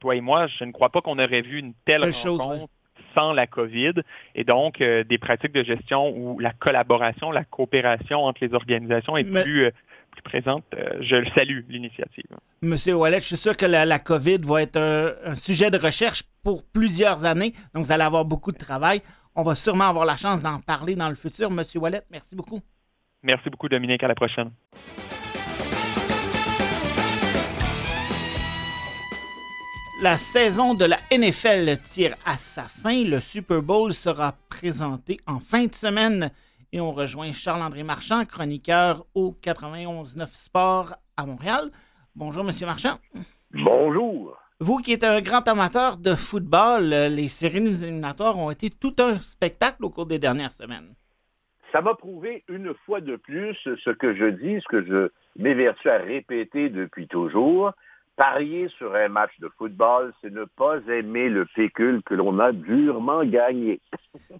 [0.00, 2.70] toi et moi, je ne crois pas qu'on aurait vu une telle rencontre
[3.16, 3.94] sans la COVID.
[4.34, 9.16] Et donc, euh, des pratiques de gestion où la collaboration, la coopération entre les organisations
[9.16, 9.70] est plus, euh,
[10.10, 10.64] plus présente.
[11.00, 12.24] je le salue, l'initiative.
[12.62, 14.78] Monsieur Wallet, je suis sûr que la, COVID va être
[15.24, 17.54] un, sujet de recherche pour plusieurs années.
[17.74, 19.02] Donc, vous allez avoir beaucoup de travail.
[19.34, 21.50] On va sûrement avoir la chance d'en parler dans le futur.
[21.50, 22.60] Monsieur Wallet, merci beaucoup.
[23.22, 24.02] Merci beaucoup, Dominique.
[24.02, 24.50] À la prochaine.
[30.02, 33.04] La saison de la NFL tire à sa fin.
[33.04, 36.30] Le Super Bowl sera présenté en fin de semaine
[36.72, 41.70] Et on rejoint Charles-André Marchand, chroniqueur au 91.9 Sport à Montréal.
[42.14, 42.98] Bonjour, Monsieur Marchand.
[43.52, 44.38] Bonjour.
[44.60, 48.94] Vous qui êtes un grand amateur de football, euh, les séries éliminatoires ont été tout
[49.00, 50.94] un spectacle au cours des dernières semaines.
[51.72, 55.10] Ça m'a prouvé une fois de plus ce que je dis, ce que je
[55.42, 57.72] m'évertue à répéter depuis toujours,
[58.20, 62.52] Parier sur un match de football, c'est ne pas aimer le pécule que l'on a
[62.52, 63.80] durement gagné.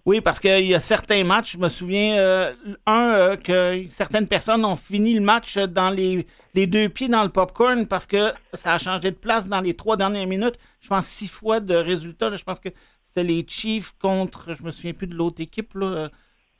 [0.05, 2.53] Oui, parce qu'il y a certains matchs, je me souviens, euh,
[2.85, 7.29] un, euh, que certaines personnes ont fini le match dans les, deux pieds dans le
[7.29, 10.57] popcorn parce que ça a changé de place dans les trois dernières minutes.
[10.79, 12.35] Je pense six fois de résultats.
[12.35, 12.69] je pense que
[13.03, 15.73] c'était les Chiefs contre, je me souviens plus de l'autre équipe.
[15.75, 16.09] Là,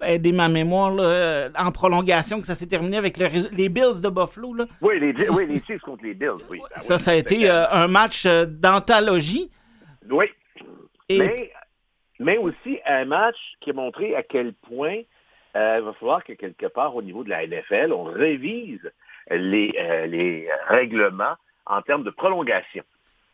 [0.04, 4.56] aider ma mémoire euh, en prolongation, que ça s'est terminé avec les Bills de Buffalo.
[4.82, 6.60] Oui, les, Chiefs contre les Bills, oui.
[6.60, 9.52] Ben ça, ça a été euh, un match euh, d'anthologie.
[10.10, 10.26] Oui.
[11.10, 11.52] Mais,
[12.20, 15.02] mais aussi un match qui a montré à quel point
[15.54, 18.90] il va falloir que quelque part au niveau de la NFL, on révise
[19.30, 19.74] les,
[20.08, 21.36] les règlements
[21.66, 22.84] en termes de prolongation.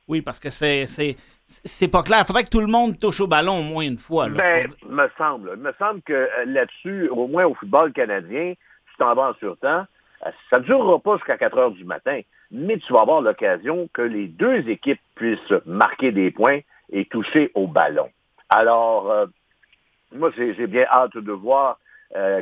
[0.07, 1.15] Oui, parce que c'est
[1.48, 2.20] c'est pas clair.
[2.22, 4.28] Il faudrait que tout le monde touche au ballon au moins une fois.
[4.28, 4.36] Là.
[4.36, 5.56] Ben, me semble.
[5.58, 9.86] me semble que euh, là-dessus, au moins au football canadien, tu t'en vas en surtemps,
[10.26, 12.20] euh, ça ne durera pas jusqu'à 4 heures du matin,
[12.52, 16.60] mais tu vas avoir l'occasion que les deux équipes puissent marquer des points
[16.91, 18.10] et toucher au ballon.
[18.50, 19.26] Alors, euh,
[20.14, 21.80] moi, j'ai bien hâte de voir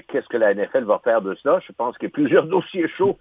[0.08, 1.60] qu'est-ce que la NFL va faire de ça.
[1.68, 3.18] Je pense qu'il y a plusieurs dossiers chauds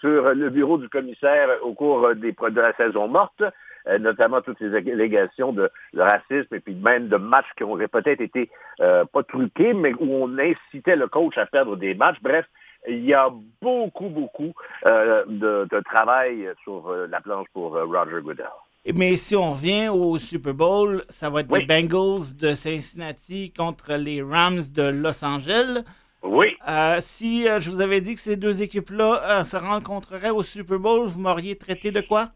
[0.00, 3.42] sur le bureau du commissaire au cours des, de la saison morte.
[3.90, 8.20] Euh, notamment toutes ces allégations de, racisme et puis même de matchs qui auraient peut-être
[8.20, 8.48] été
[8.80, 12.18] euh, pas truqués, mais où on incitait le coach à perdre des matchs.
[12.22, 12.46] Bref,
[12.88, 13.28] il y a
[13.60, 14.52] beaucoup, beaucoup
[14.86, 18.46] euh, de, travail sur la planche pour Roger Goodell.
[18.94, 23.94] Mais si on revient au Super Bowl, ça va être les Bengals de Cincinnati contre
[23.94, 25.82] les Rams de Los Angeles.
[26.22, 26.56] Oui.
[27.00, 31.20] si je vous avais dit que ces deux équipes-là se rencontreraient au Super Bowl, vous
[31.20, 32.30] m'auriez traité de quoi?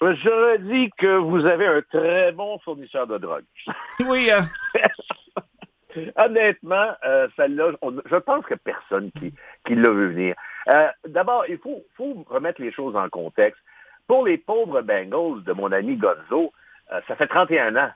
[0.00, 3.44] J'aurais dit que vous avez un très bon fournisseur de drogue.
[4.06, 4.30] Oui.
[4.30, 4.48] Hein.
[6.16, 7.72] Honnêtement, euh, celle-là,
[8.04, 9.32] je pense que personne qui,
[9.66, 10.34] qui l'a vu venir.
[10.68, 13.60] Euh, d'abord, il faut, faut, remettre les choses en contexte.
[14.06, 16.52] Pour les pauvres Bengals de mon ami Gonzo,
[16.92, 17.90] euh, ça fait 31 ans.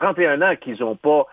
[0.00, 1.26] 31 ans qu'ils n'ont pas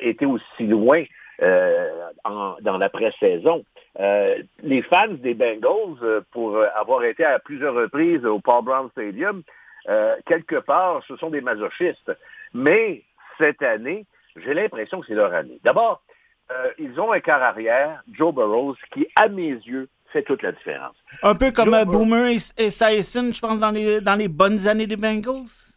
[0.00, 1.04] été aussi loin
[1.40, 3.64] dans la pré-saison.
[3.98, 9.42] Les fans des Bengals, pour avoir été à plusieurs reprises au Paul Brown Stadium,
[9.88, 12.12] euh, quelque part, ce sont des masochistes.
[12.52, 13.02] Mais
[13.38, 15.58] cette année, j'ai l'impression que c'est leur année.
[15.64, 16.02] D'abord,
[16.50, 20.52] euh, ils ont un quart arrière, Joe Burrows, qui, à mes yeux, fait toute la
[20.52, 20.96] différence.
[21.22, 24.86] Un peu comme euh, Boomer et, et je pense, dans les, dans les bonnes années
[24.86, 25.74] des Bengals?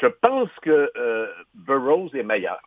[0.00, 0.90] Je pense que
[1.54, 2.60] Burrows est meilleur.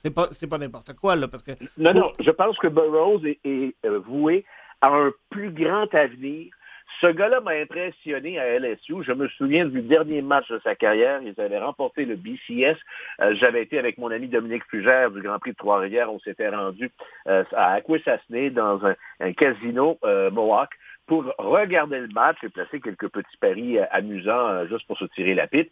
[0.00, 1.52] C'est pas, pas n'importe quoi, là, parce que...
[1.76, 3.74] Non, non, je pense que Burrows est
[4.06, 4.44] voué
[4.80, 6.52] à un plus grand avenir
[7.00, 9.04] ce gars-là m'a impressionné à LSU.
[9.04, 11.20] Je me souviens du dernier match de sa carrière.
[11.22, 12.76] Ils avaient remporté le BCS.
[13.20, 16.12] Euh, j'avais été avec mon ami Dominique Fugère du Grand Prix de Trois-Rivières.
[16.12, 16.90] On s'était rendu
[17.28, 20.70] euh, à Akwesasne dans un, casino euh, Mohawk
[21.06, 25.46] pour regarder le match et placer quelques petits paris amusants juste pour se tirer la
[25.46, 25.70] pipe.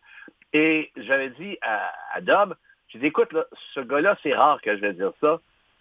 [0.52, 2.54] Et j'avais dit à, Dom,
[2.88, 3.34] j'ai dit, écoute,
[3.74, 5.40] ce gars-là, c'est rare que je vais dire ça,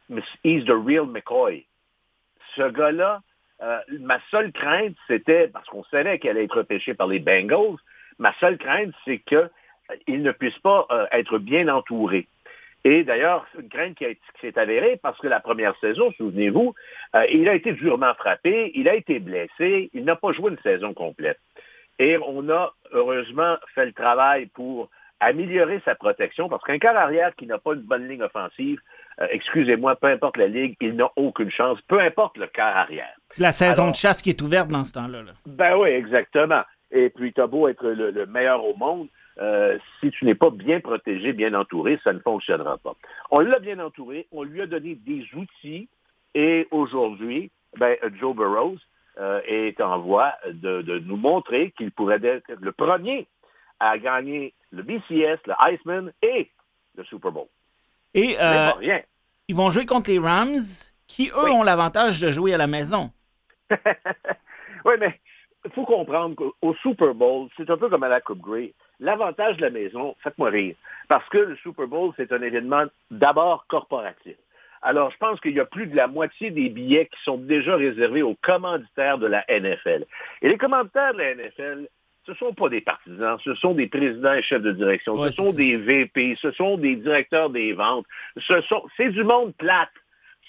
[0.09, 1.65] mais he's the real McCoy.
[2.55, 3.21] Ce gars-là,
[3.61, 7.77] euh, ma seule crainte, c'était, parce qu'on savait qu'elle allait être repêchée par les Bengals,
[8.19, 12.27] ma seule crainte, c'est qu'il euh, ne puisse pas euh, être bien entouré.
[12.83, 14.05] Et d'ailleurs, c'est une crainte qui,
[14.41, 16.75] s'est avérée parce que la première saison, souvenez-vous,
[17.31, 20.93] il a été durement frappé, il a été blessé, il n'a pas joué une saison
[20.93, 21.39] complète.
[21.97, 27.33] Et on a heureusement fait le travail pour améliorer sa protection parce qu'un quart arrière
[27.35, 28.79] qui n'a pas une bonne ligne offensive,
[29.21, 33.13] euh, excusez-moi, peu importe la ligue, il n'a aucune chance, peu importe le quart arrière.
[33.29, 35.21] C'est la saison de chasse qui est ouverte dans ce temps-là.
[35.45, 36.61] Ben oui, exactement.
[36.91, 39.07] Et puis, tu as beau être le, meilleur au monde,
[39.41, 42.95] euh, si tu n'es pas bien protégé, bien entouré, ça ne fonctionnera pas.
[43.31, 45.89] On l'a bien entouré, on lui a donné des outils,
[46.33, 48.77] et aujourd'hui, ben, Joe Burrows
[49.17, 53.27] euh, est en voie de, nous montrer qu'il pourrait être le premier
[53.79, 56.49] à gagner le BCS, le Iceman et
[56.95, 57.47] le Super Bowl.
[58.13, 58.71] Et euh,
[59.47, 60.55] ils vont jouer contre les Rams,
[61.07, 63.11] qui, eux, ont l'avantage de jouer à la maison.
[63.71, 65.19] oui, mais
[65.65, 68.73] il faut comprendre qu'au Super Bowl, c'est un peu comme à la Coupe Grey.
[68.99, 70.75] L'avantage de la maison, faites-moi rire,
[71.07, 74.35] parce que le Super Bowl, c'est un événement d'abord corporatif.
[74.81, 77.75] Alors, je pense qu'il y a plus de la moitié des billets qui sont déjà
[77.75, 80.05] réservés aux commanditaires de la NFL.
[80.43, 81.87] Et les commanditaires de la NFL,
[82.25, 85.29] ce ne sont pas des partisans, ce sont des présidents et chefs de direction, ce
[85.29, 88.05] sont des VP, ce sont des directeurs des ventes,
[88.37, 89.89] ce sont, c'est du monde plate.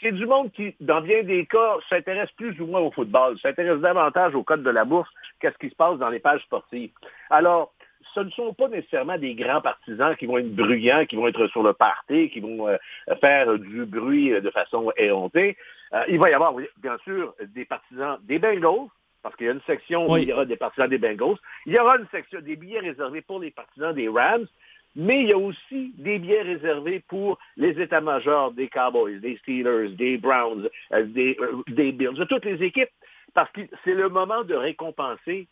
[0.01, 3.81] c'est du monde qui, dans bien des cas, s'intéresse plus ou moins au football, s'intéresse
[3.81, 5.11] davantage au code de la bourse
[5.41, 6.91] qu'à ce qui se passe dans les pages sportives.
[7.31, 7.72] Alors,
[8.14, 11.47] ce ne sont pas nécessairement des grands partisans qui vont être bruyants, qui vont être
[11.49, 12.77] sur le party, qui vont euh,
[13.20, 15.57] faire du bruit de façon éhontée.
[15.93, 18.89] Euh, il va y avoir, bien sûr, des partisans des Bengals,
[19.27, 21.35] parce qu'il y a une section où il y aura des partisans des Bengals.
[21.66, 24.47] Il y aura une section des billets réservés pour les partisans des Rams,
[24.95, 29.97] mais il y a aussi des billets réservés pour les états-majors des Cowboys, des Steelers,
[29.97, 32.93] des Browns, euh, des, des Bills, de toutes les équipes,
[33.35, 35.49] parce que c'est le moment de récompenser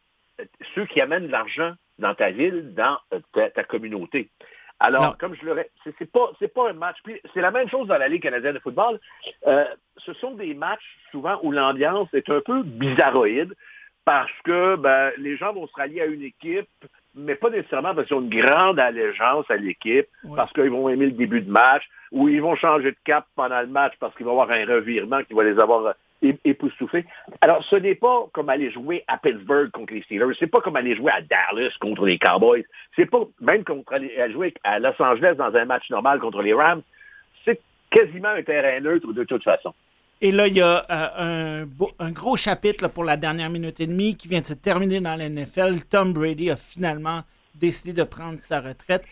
[0.77, 4.31] ceux qui amènent de l'argent dans ta ville, dans euh, ta, communauté.
[4.81, 6.97] Alors, comme je le c'est, c'est pas c'est pas un match.
[7.33, 8.99] c'est la même chose dans la Ligue canadienne de football.
[9.47, 9.64] Euh,
[9.99, 13.55] ce sont des matchs souvent où l'ambiance est un peu bizarroïde
[14.05, 16.68] parce que ben, les gens vont se rallier à une équipe,
[17.14, 20.07] mais pas nécessairement parce qu'ils ont une grande allégeance à l'équipe,
[20.37, 23.61] parce qu'ils vont aimer le début de match, ou ils vont changer de cap pendant
[23.61, 27.05] le match parce qu'ils vont avoir un revirement qui va les avoir époustouflés.
[27.41, 30.35] Alors, ce n'est pas comme aller jouer à Pittsburgh contre les Steelers.
[30.39, 32.65] C'est pas comme aller jouer à Dallas contre les Cowboys.
[32.97, 36.55] C'est pas même contre aller jouer à Los Angeles dans un match normal contre les
[36.55, 36.83] Rams.
[37.45, 37.61] C'est
[37.91, 39.75] quasiment un terrain neutre de toute façon.
[40.21, 40.87] Et là, il y a
[41.21, 41.67] euh,
[41.99, 45.17] un, gros chapitre pour la dernière minute et demie qui vient de se terminer dans
[45.17, 45.81] la NFL.
[45.91, 47.21] Tom Brady a finalement
[47.55, 49.05] décidé de prendre sa retraite.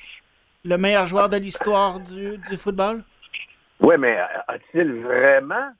[0.64, 3.02] Le meilleur joueur de l'histoire du, du football?
[3.80, 5.72] Oui, mais a-t-il vraiment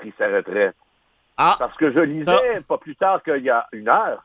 [0.00, 0.74] pris sa retraite.
[1.36, 4.24] Ah, Parce que je lisais pas plus tard qu'il y a une heure,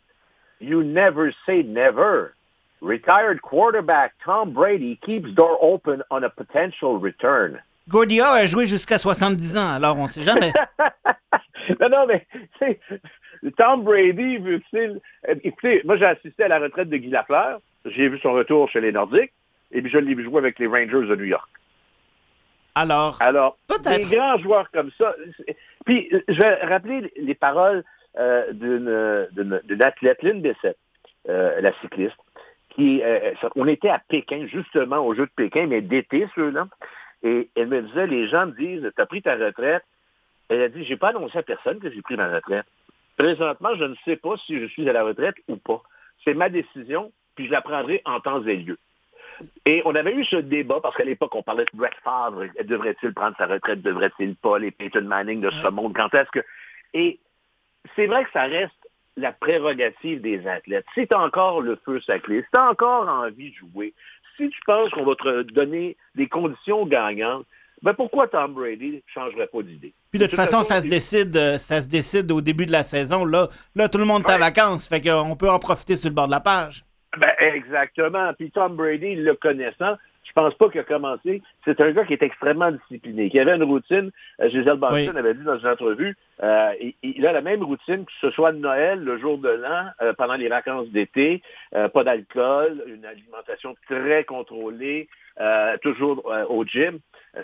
[0.62, 2.34] You never say never.
[2.82, 7.62] Retired quarterback Tom Brady keeps door open on a potential return.
[7.90, 10.54] Gordia a joué jusqu'à 70 ans, alors on ne sait jamais.
[11.80, 12.26] non, non, mais
[13.58, 15.00] Tom Brady veut-il...
[15.44, 18.82] Écoutez, moi j'ai assisté à la retraite de Guy Lafleur, j'ai vu son retour chez
[18.82, 19.34] les Nordiques,
[19.72, 21.50] et puis je l'ai vu jouer avec les Rangers de New York.
[22.76, 25.16] Alors, Alors des grands joueurs comme ça.
[25.86, 27.84] Puis, je vais rappeler les paroles
[28.18, 30.78] euh, d'une athlète, Lynn Bessette,
[31.30, 32.16] euh, la cycliste,
[32.70, 36.68] qui, euh, on était à Pékin, justement, au Jeu de Pékin, mais d'été, ceux-là.
[37.24, 39.84] Et elle me disait, les gens me disent, tu as pris ta retraite.
[40.50, 42.66] Elle a dit, j'ai pas annoncé à personne que j'ai pris ma retraite.
[43.18, 45.82] Présentement, je ne sais pas si je suis à la retraite ou pas.
[46.24, 48.78] C'est ma décision, puis je la prendrai en temps et lieu.
[49.66, 53.14] Et on avait eu ce débat, parce qu'à l'époque, on parlait de Brett Favre, devrait-il
[53.14, 56.46] prendre sa retraite, devrait-il pas, les Peyton Manning de ce monde, quand est-ce que...
[56.94, 57.20] Et
[57.96, 58.74] c'est vrai que ça reste
[59.18, 60.86] la prérogative des athlètes.
[60.94, 63.94] Si tu encore le feu sacré, si tu encore envie de jouer,
[64.38, 67.46] si tu penses qu'on va te donner des conditions gagnantes,
[67.82, 69.94] ben pourquoi Tom Brady ne changerait pas d'idée?
[70.12, 72.84] Puis de toute façon, ça se décide, euh, ça se décide au début de la
[72.84, 73.26] saison.
[73.26, 76.16] Là, là tout le monde est en vacances, fait qu'on peut en profiter sur le
[76.16, 76.84] bord de la page.
[77.18, 78.34] Ben, exactement.
[78.34, 79.96] Puis Tom Brady, le connaissant,
[80.26, 81.42] je pense pas qu'il a commencé.
[81.64, 84.12] C'est un gars qui est extrêmement discipliné, qui avait une routine.
[84.42, 86.74] Euh, Gisèle avait dit dans une entrevue, euh,
[87.04, 90.14] il, a la même routine que ce soit de Noël, le jour de l'an, euh,
[90.14, 95.08] pendant les vacances d'été, pas d'alcool, une alimentation très contrôlée,
[95.82, 97.00] toujours au gym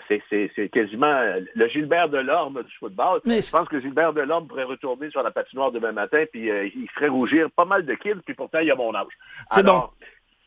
[0.08, 1.22] c'est quasiment
[1.54, 3.20] le Gilbert Delorme du football.
[3.24, 6.88] Je pense que Gilbert Delorme pourrait retourner sur la patinoire demain matin, puis euh, il
[6.90, 9.12] ferait rougir pas mal de kills, puis pourtant, il a mon âge.
[9.50, 9.88] C'est bon.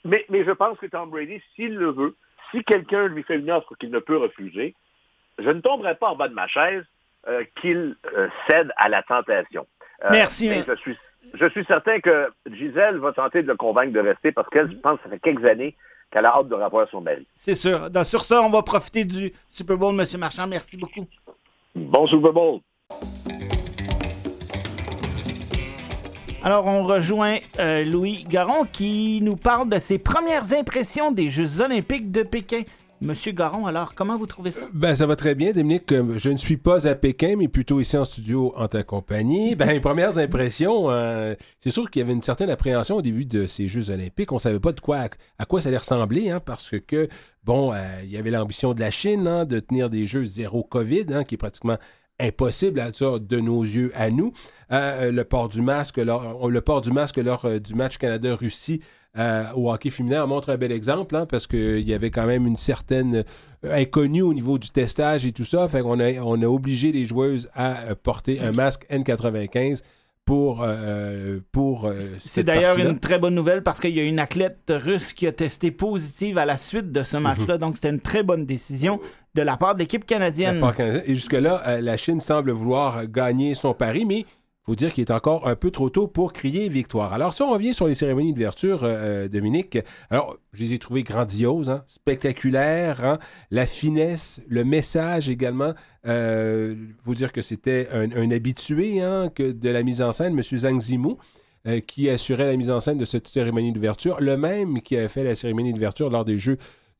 [0.03, 2.15] Mais, mais je pense que Tom Brady, s'il le veut,
[2.56, 4.74] si quelqu'un lui fait une offre qu'il ne peut refuser,
[5.39, 6.84] je ne tomberai pas en bas de ma chaise
[7.28, 9.68] euh, qu'il euh, cède à la tentation.
[10.12, 10.49] Merci.
[10.68, 10.97] je suis,
[11.34, 14.99] je suis certain que Gisèle va tenter de le convaincre de rester parce qu'elle, pense,
[15.03, 15.76] ça fait quelques années
[16.12, 17.26] qu'elle a hâte de revoir son mari.
[17.36, 17.89] C'est sûr.
[18.03, 20.20] Sur ça, on va profiter du Super Bowl, M.
[20.20, 20.47] Marchand.
[20.47, 21.08] Merci beaucoup.
[21.74, 22.60] Bon Super Bowl.
[26.45, 31.61] Alors, on rejoint euh, Louis Garon qui nous parle de ses premières impressions des Jeux
[31.61, 32.61] olympiques de Pékin.
[33.01, 34.67] Monsieur Garon, alors, comment vous trouvez ça?
[34.71, 35.91] Ben, ça va très bien, Dominique.
[35.91, 39.55] Je ne suis pas à Pékin, mais plutôt ici en studio en ta compagnie.
[39.65, 43.47] Ben, premières impressions, euh, c'est sûr qu'il y avait une certaine appréhension au début de
[43.47, 44.31] ces Jeux olympiques.
[44.31, 45.07] On ne savait pas de quoi,
[45.39, 47.09] à, quoi ça allait ressembler, hein, parce que,
[47.43, 50.63] bon, euh, il y avait l'ambition de la Chine hein, de tenir des Jeux zéro
[50.63, 51.77] COVID, hein, qui est pratiquement
[52.20, 54.32] impossible à ça de nos yeux à nous.
[54.72, 58.82] Euh, le port du masque, lors, le port du masque lors du match Canada-Russie
[59.18, 62.45] euh, au hockey féminin montre un bel exemple, hein, parce qu'il y avait quand même
[62.45, 63.24] une certaine
[63.63, 65.68] euh, inconnue au niveau du testage et tout ça.
[65.70, 69.82] Fait qu'on a, on a obligé les joueuses à euh, porter un masque N95
[70.26, 70.66] pour,
[71.51, 75.28] pour C'est d'ailleurs une très bonne nouvelle parce qu'il y a une athlète russe qui
[75.28, 77.53] a testé positive à la suite de ce match-là.
[77.53, 77.59] Mhm.
[77.59, 78.99] Donc, c'était une très bonne décision
[79.36, 80.63] de la part de l'équipe canadienne.
[81.05, 84.25] Et jusque-là, la Chine semble vouloir gagner son pari, mais
[84.65, 87.13] faut dire qu'il est encore un peu trop tôt pour crier victoire.
[87.13, 89.77] Alors, si on revient sur les cérémonies d'ouverture, euh, Dominique,
[90.09, 93.19] alors, je les ai trouvées grandioses, hein, spectaculaires, hein,
[93.51, 95.73] la finesse, le message également.
[96.07, 96.73] Euh,
[97.03, 100.41] faut dire que c'était un, habitué hein, de la mise en scène, M.
[100.41, 101.13] Zhang Zimu.
[101.67, 105.07] Euh, qui assurait la mise en scène de cette cérémonie d'ouverture, le même qui avait
[105.07, 106.59] fait la cérémonie d'ouverture lors des Jeux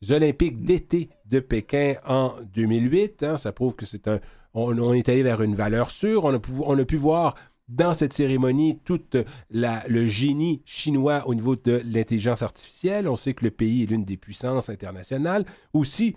[0.10, 3.24] olympiques d'été de Pékin en 2008.
[3.24, 3.38] Hein.
[3.38, 4.20] ça prouve que c'est un...
[4.54, 6.24] On, est allé vers une valeur sûre.
[6.24, 7.36] On a, pu, on a pu voir
[7.68, 9.02] dans cette cérémonie tout
[9.50, 13.10] le génie chinois au niveau de l'intelligence artificielle.
[13.10, 15.46] On sait que le pays est l'une des puissances internationales.
[15.74, 16.16] Aussi,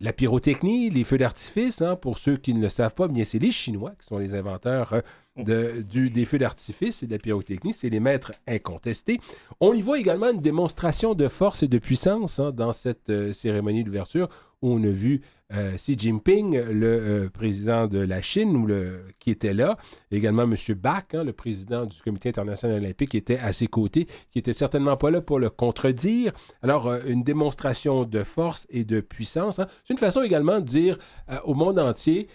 [0.00, 3.38] la pyrotechnie, les feux d'artifice, hein, pour ceux qui ne le savent pas, bien c'est
[3.38, 5.02] les Chinois qui sont les inventeurs
[5.48, 9.20] euh, du, des feux d'artifice et de la pyrotechnie, c'est les maîtres incontestés.
[9.60, 13.34] On y voit également une démonstration de force et de puissance hein, dans cette euh,
[13.34, 14.28] cérémonie d'ouverture
[14.62, 15.20] où on a vu
[15.52, 19.76] euh, Xi Jinping, le euh, président de la Chine, ou le, qui était là,
[20.10, 20.54] également M.
[20.76, 24.52] Bach, hein, le président du Comité international olympique, qui était à ses côtés, qui était
[24.52, 26.32] certainement pas là pour le contredire.
[26.62, 29.58] Alors, euh, une démonstration de force et de puissance.
[29.58, 29.66] Hein.
[29.84, 30.98] C'est une façon également de dire
[31.44, 32.28] au monde entier,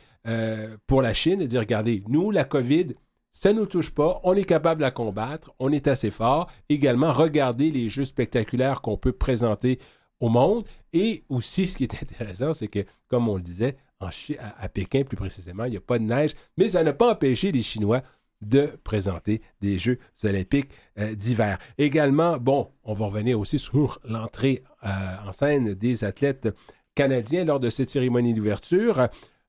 [0.87, 2.95] pour la Chine, de dire, regardez, nous, la COVID,
[3.31, 6.49] ça ne nous touche pas, on est capable de la combattre, on est assez fort.
[6.69, 9.77] Également, regardez les jeux spectaculaires qu'on peut présenter
[10.19, 10.63] au monde.
[10.93, 14.09] Et aussi, ce qui est intéressant, c'est que, comme on le disait, en
[14.59, 17.51] à, Pékin plus précisément, il n'y a pas de neige, mais ça n'a pas empêché
[17.51, 18.01] les Chinois
[18.41, 21.57] de présenter des Jeux olympiques euh, d'hiver.
[21.77, 24.89] Également, bon, on va revenir aussi sur l'entrée euh,
[25.25, 26.49] en scène des athlètes
[26.93, 29.07] canadiens lors de cette cérémonie d'ouverture.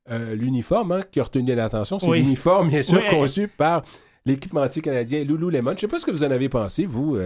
[0.09, 3.83] Euh, l'uniforme hein, qui a retenu l'attention, c'est l'uniforme, bien sûr, conçu par
[4.25, 5.71] l'équipementier canadien Lululemon.
[5.71, 7.19] Je ne sais pas ce que vous en avez pensé, vous,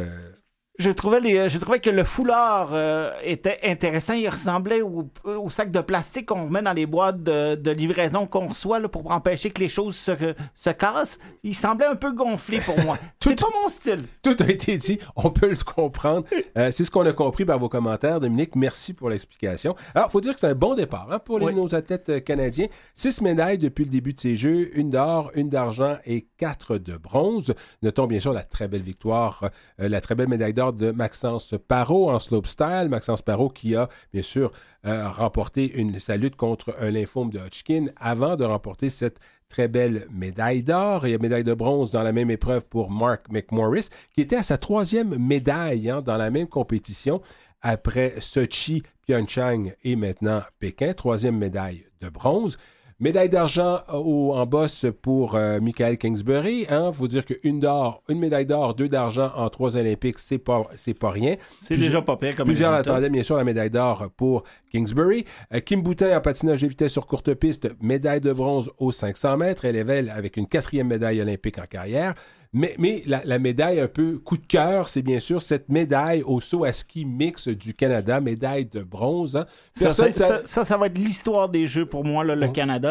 [0.81, 4.14] je trouvais, les, je trouvais que le foulard euh, était intéressant.
[4.14, 5.09] Il ressemblait au,
[5.51, 9.61] sac de plastique qu'on met dans les boîtes de, livraison qu'on reçoit pour empêcher que
[9.61, 10.12] les choses se,
[10.55, 11.18] se, cassent.
[11.43, 12.97] Il semblait un peu gonflé pour moi.
[13.22, 14.05] C'est pas mon style.
[14.22, 14.99] Tout a été dit.
[15.14, 16.24] On peut le comprendre.
[16.57, 18.18] Euh, c'est ce qu'on a compris par vos commentaires.
[18.18, 19.76] Dominique, merci pour l'explication.
[19.95, 22.20] Alors, il faut dire que c'est un bon départ hein, pour les, nos athlètes euh,
[22.20, 22.66] canadiens.
[22.95, 24.76] Six médailles depuis le début de ces Jeux.
[24.76, 27.55] Une d'or, une d'argent et quatre de bronze.
[27.83, 32.11] Notons bien sûr la très belle victoire, la très belle médaille d'or de Maxence Parot
[32.11, 32.89] en slopestyle.
[32.89, 34.53] Maxence Parot qui a, bien sûr,
[34.87, 39.68] euh, remporté une, sa lutte contre un lymphome de Hodgkin avant de remporter cette très
[39.68, 44.23] belle médaille d'or et médaille de bronze dans la même épreuve pour Mark McMorris, qui
[44.23, 47.21] était à sa troisième médaille hein, dans la même compétition
[47.62, 52.59] après Sochi, Pyeongchang et maintenant Pékin, troisième médaille de bronze.
[53.03, 56.66] Médaille d'argent en boss pour euh, Michael Kingsbury.
[56.68, 56.92] Il hein.
[56.92, 60.92] faut dire qu'une d'or, une médaille d'or, deux d'argent en trois Olympiques, c'est pas, c'est
[60.92, 61.36] pas rien.
[61.61, 65.24] C'est déjà pas pire comme Plusieurs attendaient bien sûr la médaille d'or pour Kingsbury.
[65.55, 69.38] Euh, Kim Boutin en patinage de vitesse sur courte piste, médaille de bronze aux 500
[69.38, 69.64] mètres.
[69.64, 72.14] Elle est avec une quatrième médaille olympique en carrière.
[72.53, 76.40] Mais, mais la, médaille un peu coup de cœur, c'est bien sûr cette médaille au
[76.40, 79.36] saut à ski mix du Canada, médaille de bronze.
[79.36, 79.46] Hein.
[79.72, 82.89] Ça, ça, ça, va être l'histoire des Jeux pour moi, le Canada.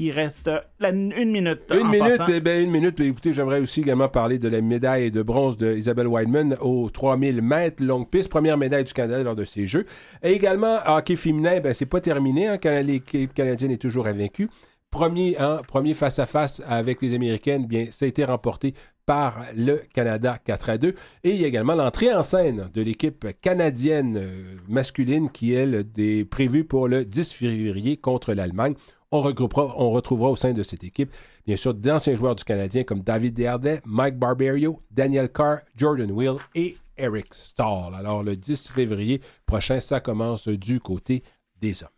[0.00, 0.48] Il reste
[0.80, 1.62] une minute.
[1.72, 3.00] Une minute, eh ben, une minute.
[3.00, 7.82] Écoutez, j'aimerais aussi également parler de la médaille de bronze d'Isabelle Wideman aux 3000 mètres
[7.82, 9.86] longue piste, première médaille du Canada lors de ces Jeux.
[10.22, 12.46] Et également, hockey féminin, ben, c'est pas terminé.
[12.46, 14.48] Hein, L'équipe canadienne est toujours invaincue.
[14.90, 18.74] Premier, hein, premier face à face avec les Américaines, bien, ça a été remporté
[19.04, 20.94] par le Canada 4 à 2.
[21.24, 25.86] Et il y a également l'entrée en scène de l'équipe canadienne euh, masculine qui, elle,
[25.96, 28.74] est prévue pour le 10 février contre l'Allemagne.
[29.10, 31.10] On, retrouvera au sein de cette équipe,
[31.46, 36.36] bien sûr, d'anciens joueurs du Canadien comme David Deshardet, Mike Barberio, Daniel Carr, Jordan Will
[36.54, 37.94] et Eric Stahl.
[37.94, 41.22] Alors, le 10 février prochain, ça commence du côté
[41.58, 41.88] des hommes.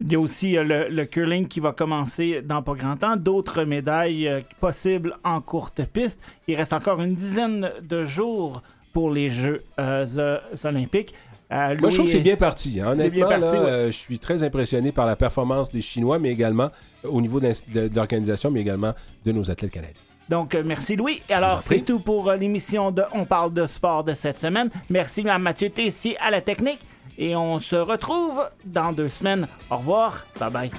[0.00, 3.16] Il y a aussi euh, le, curling qui va commencer dans pas grand temps.
[3.16, 6.22] D'autres médailles euh, possibles en courte piste.
[6.48, 8.62] Il reste encore une dizaine de jours
[8.92, 11.14] pour les Jeux euh, olympiques.
[11.50, 12.80] Moi, je trouve que c'est bien parti.
[12.80, 12.92] Hein.
[12.92, 13.28] Honnêtement,
[13.86, 16.70] je suis très impressionné par la performance des Chinois, mais également
[17.04, 18.94] au niveau d'organisation, mais également
[19.24, 20.02] de nos athlètes canadiens.
[20.28, 21.22] Donc, merci Louis.
[21.30, 24.70] Alors, c'est tout pour l'émission de On parle de sport de cette semaine.
[24.90, 26.80] Merci à Mathieu Tessier à la technique
[27.16, 29.46] et on se retrouve dans deux semaines.
[29.70, 30.26] Au revoir.
[30.40, 30.70] Bye bye.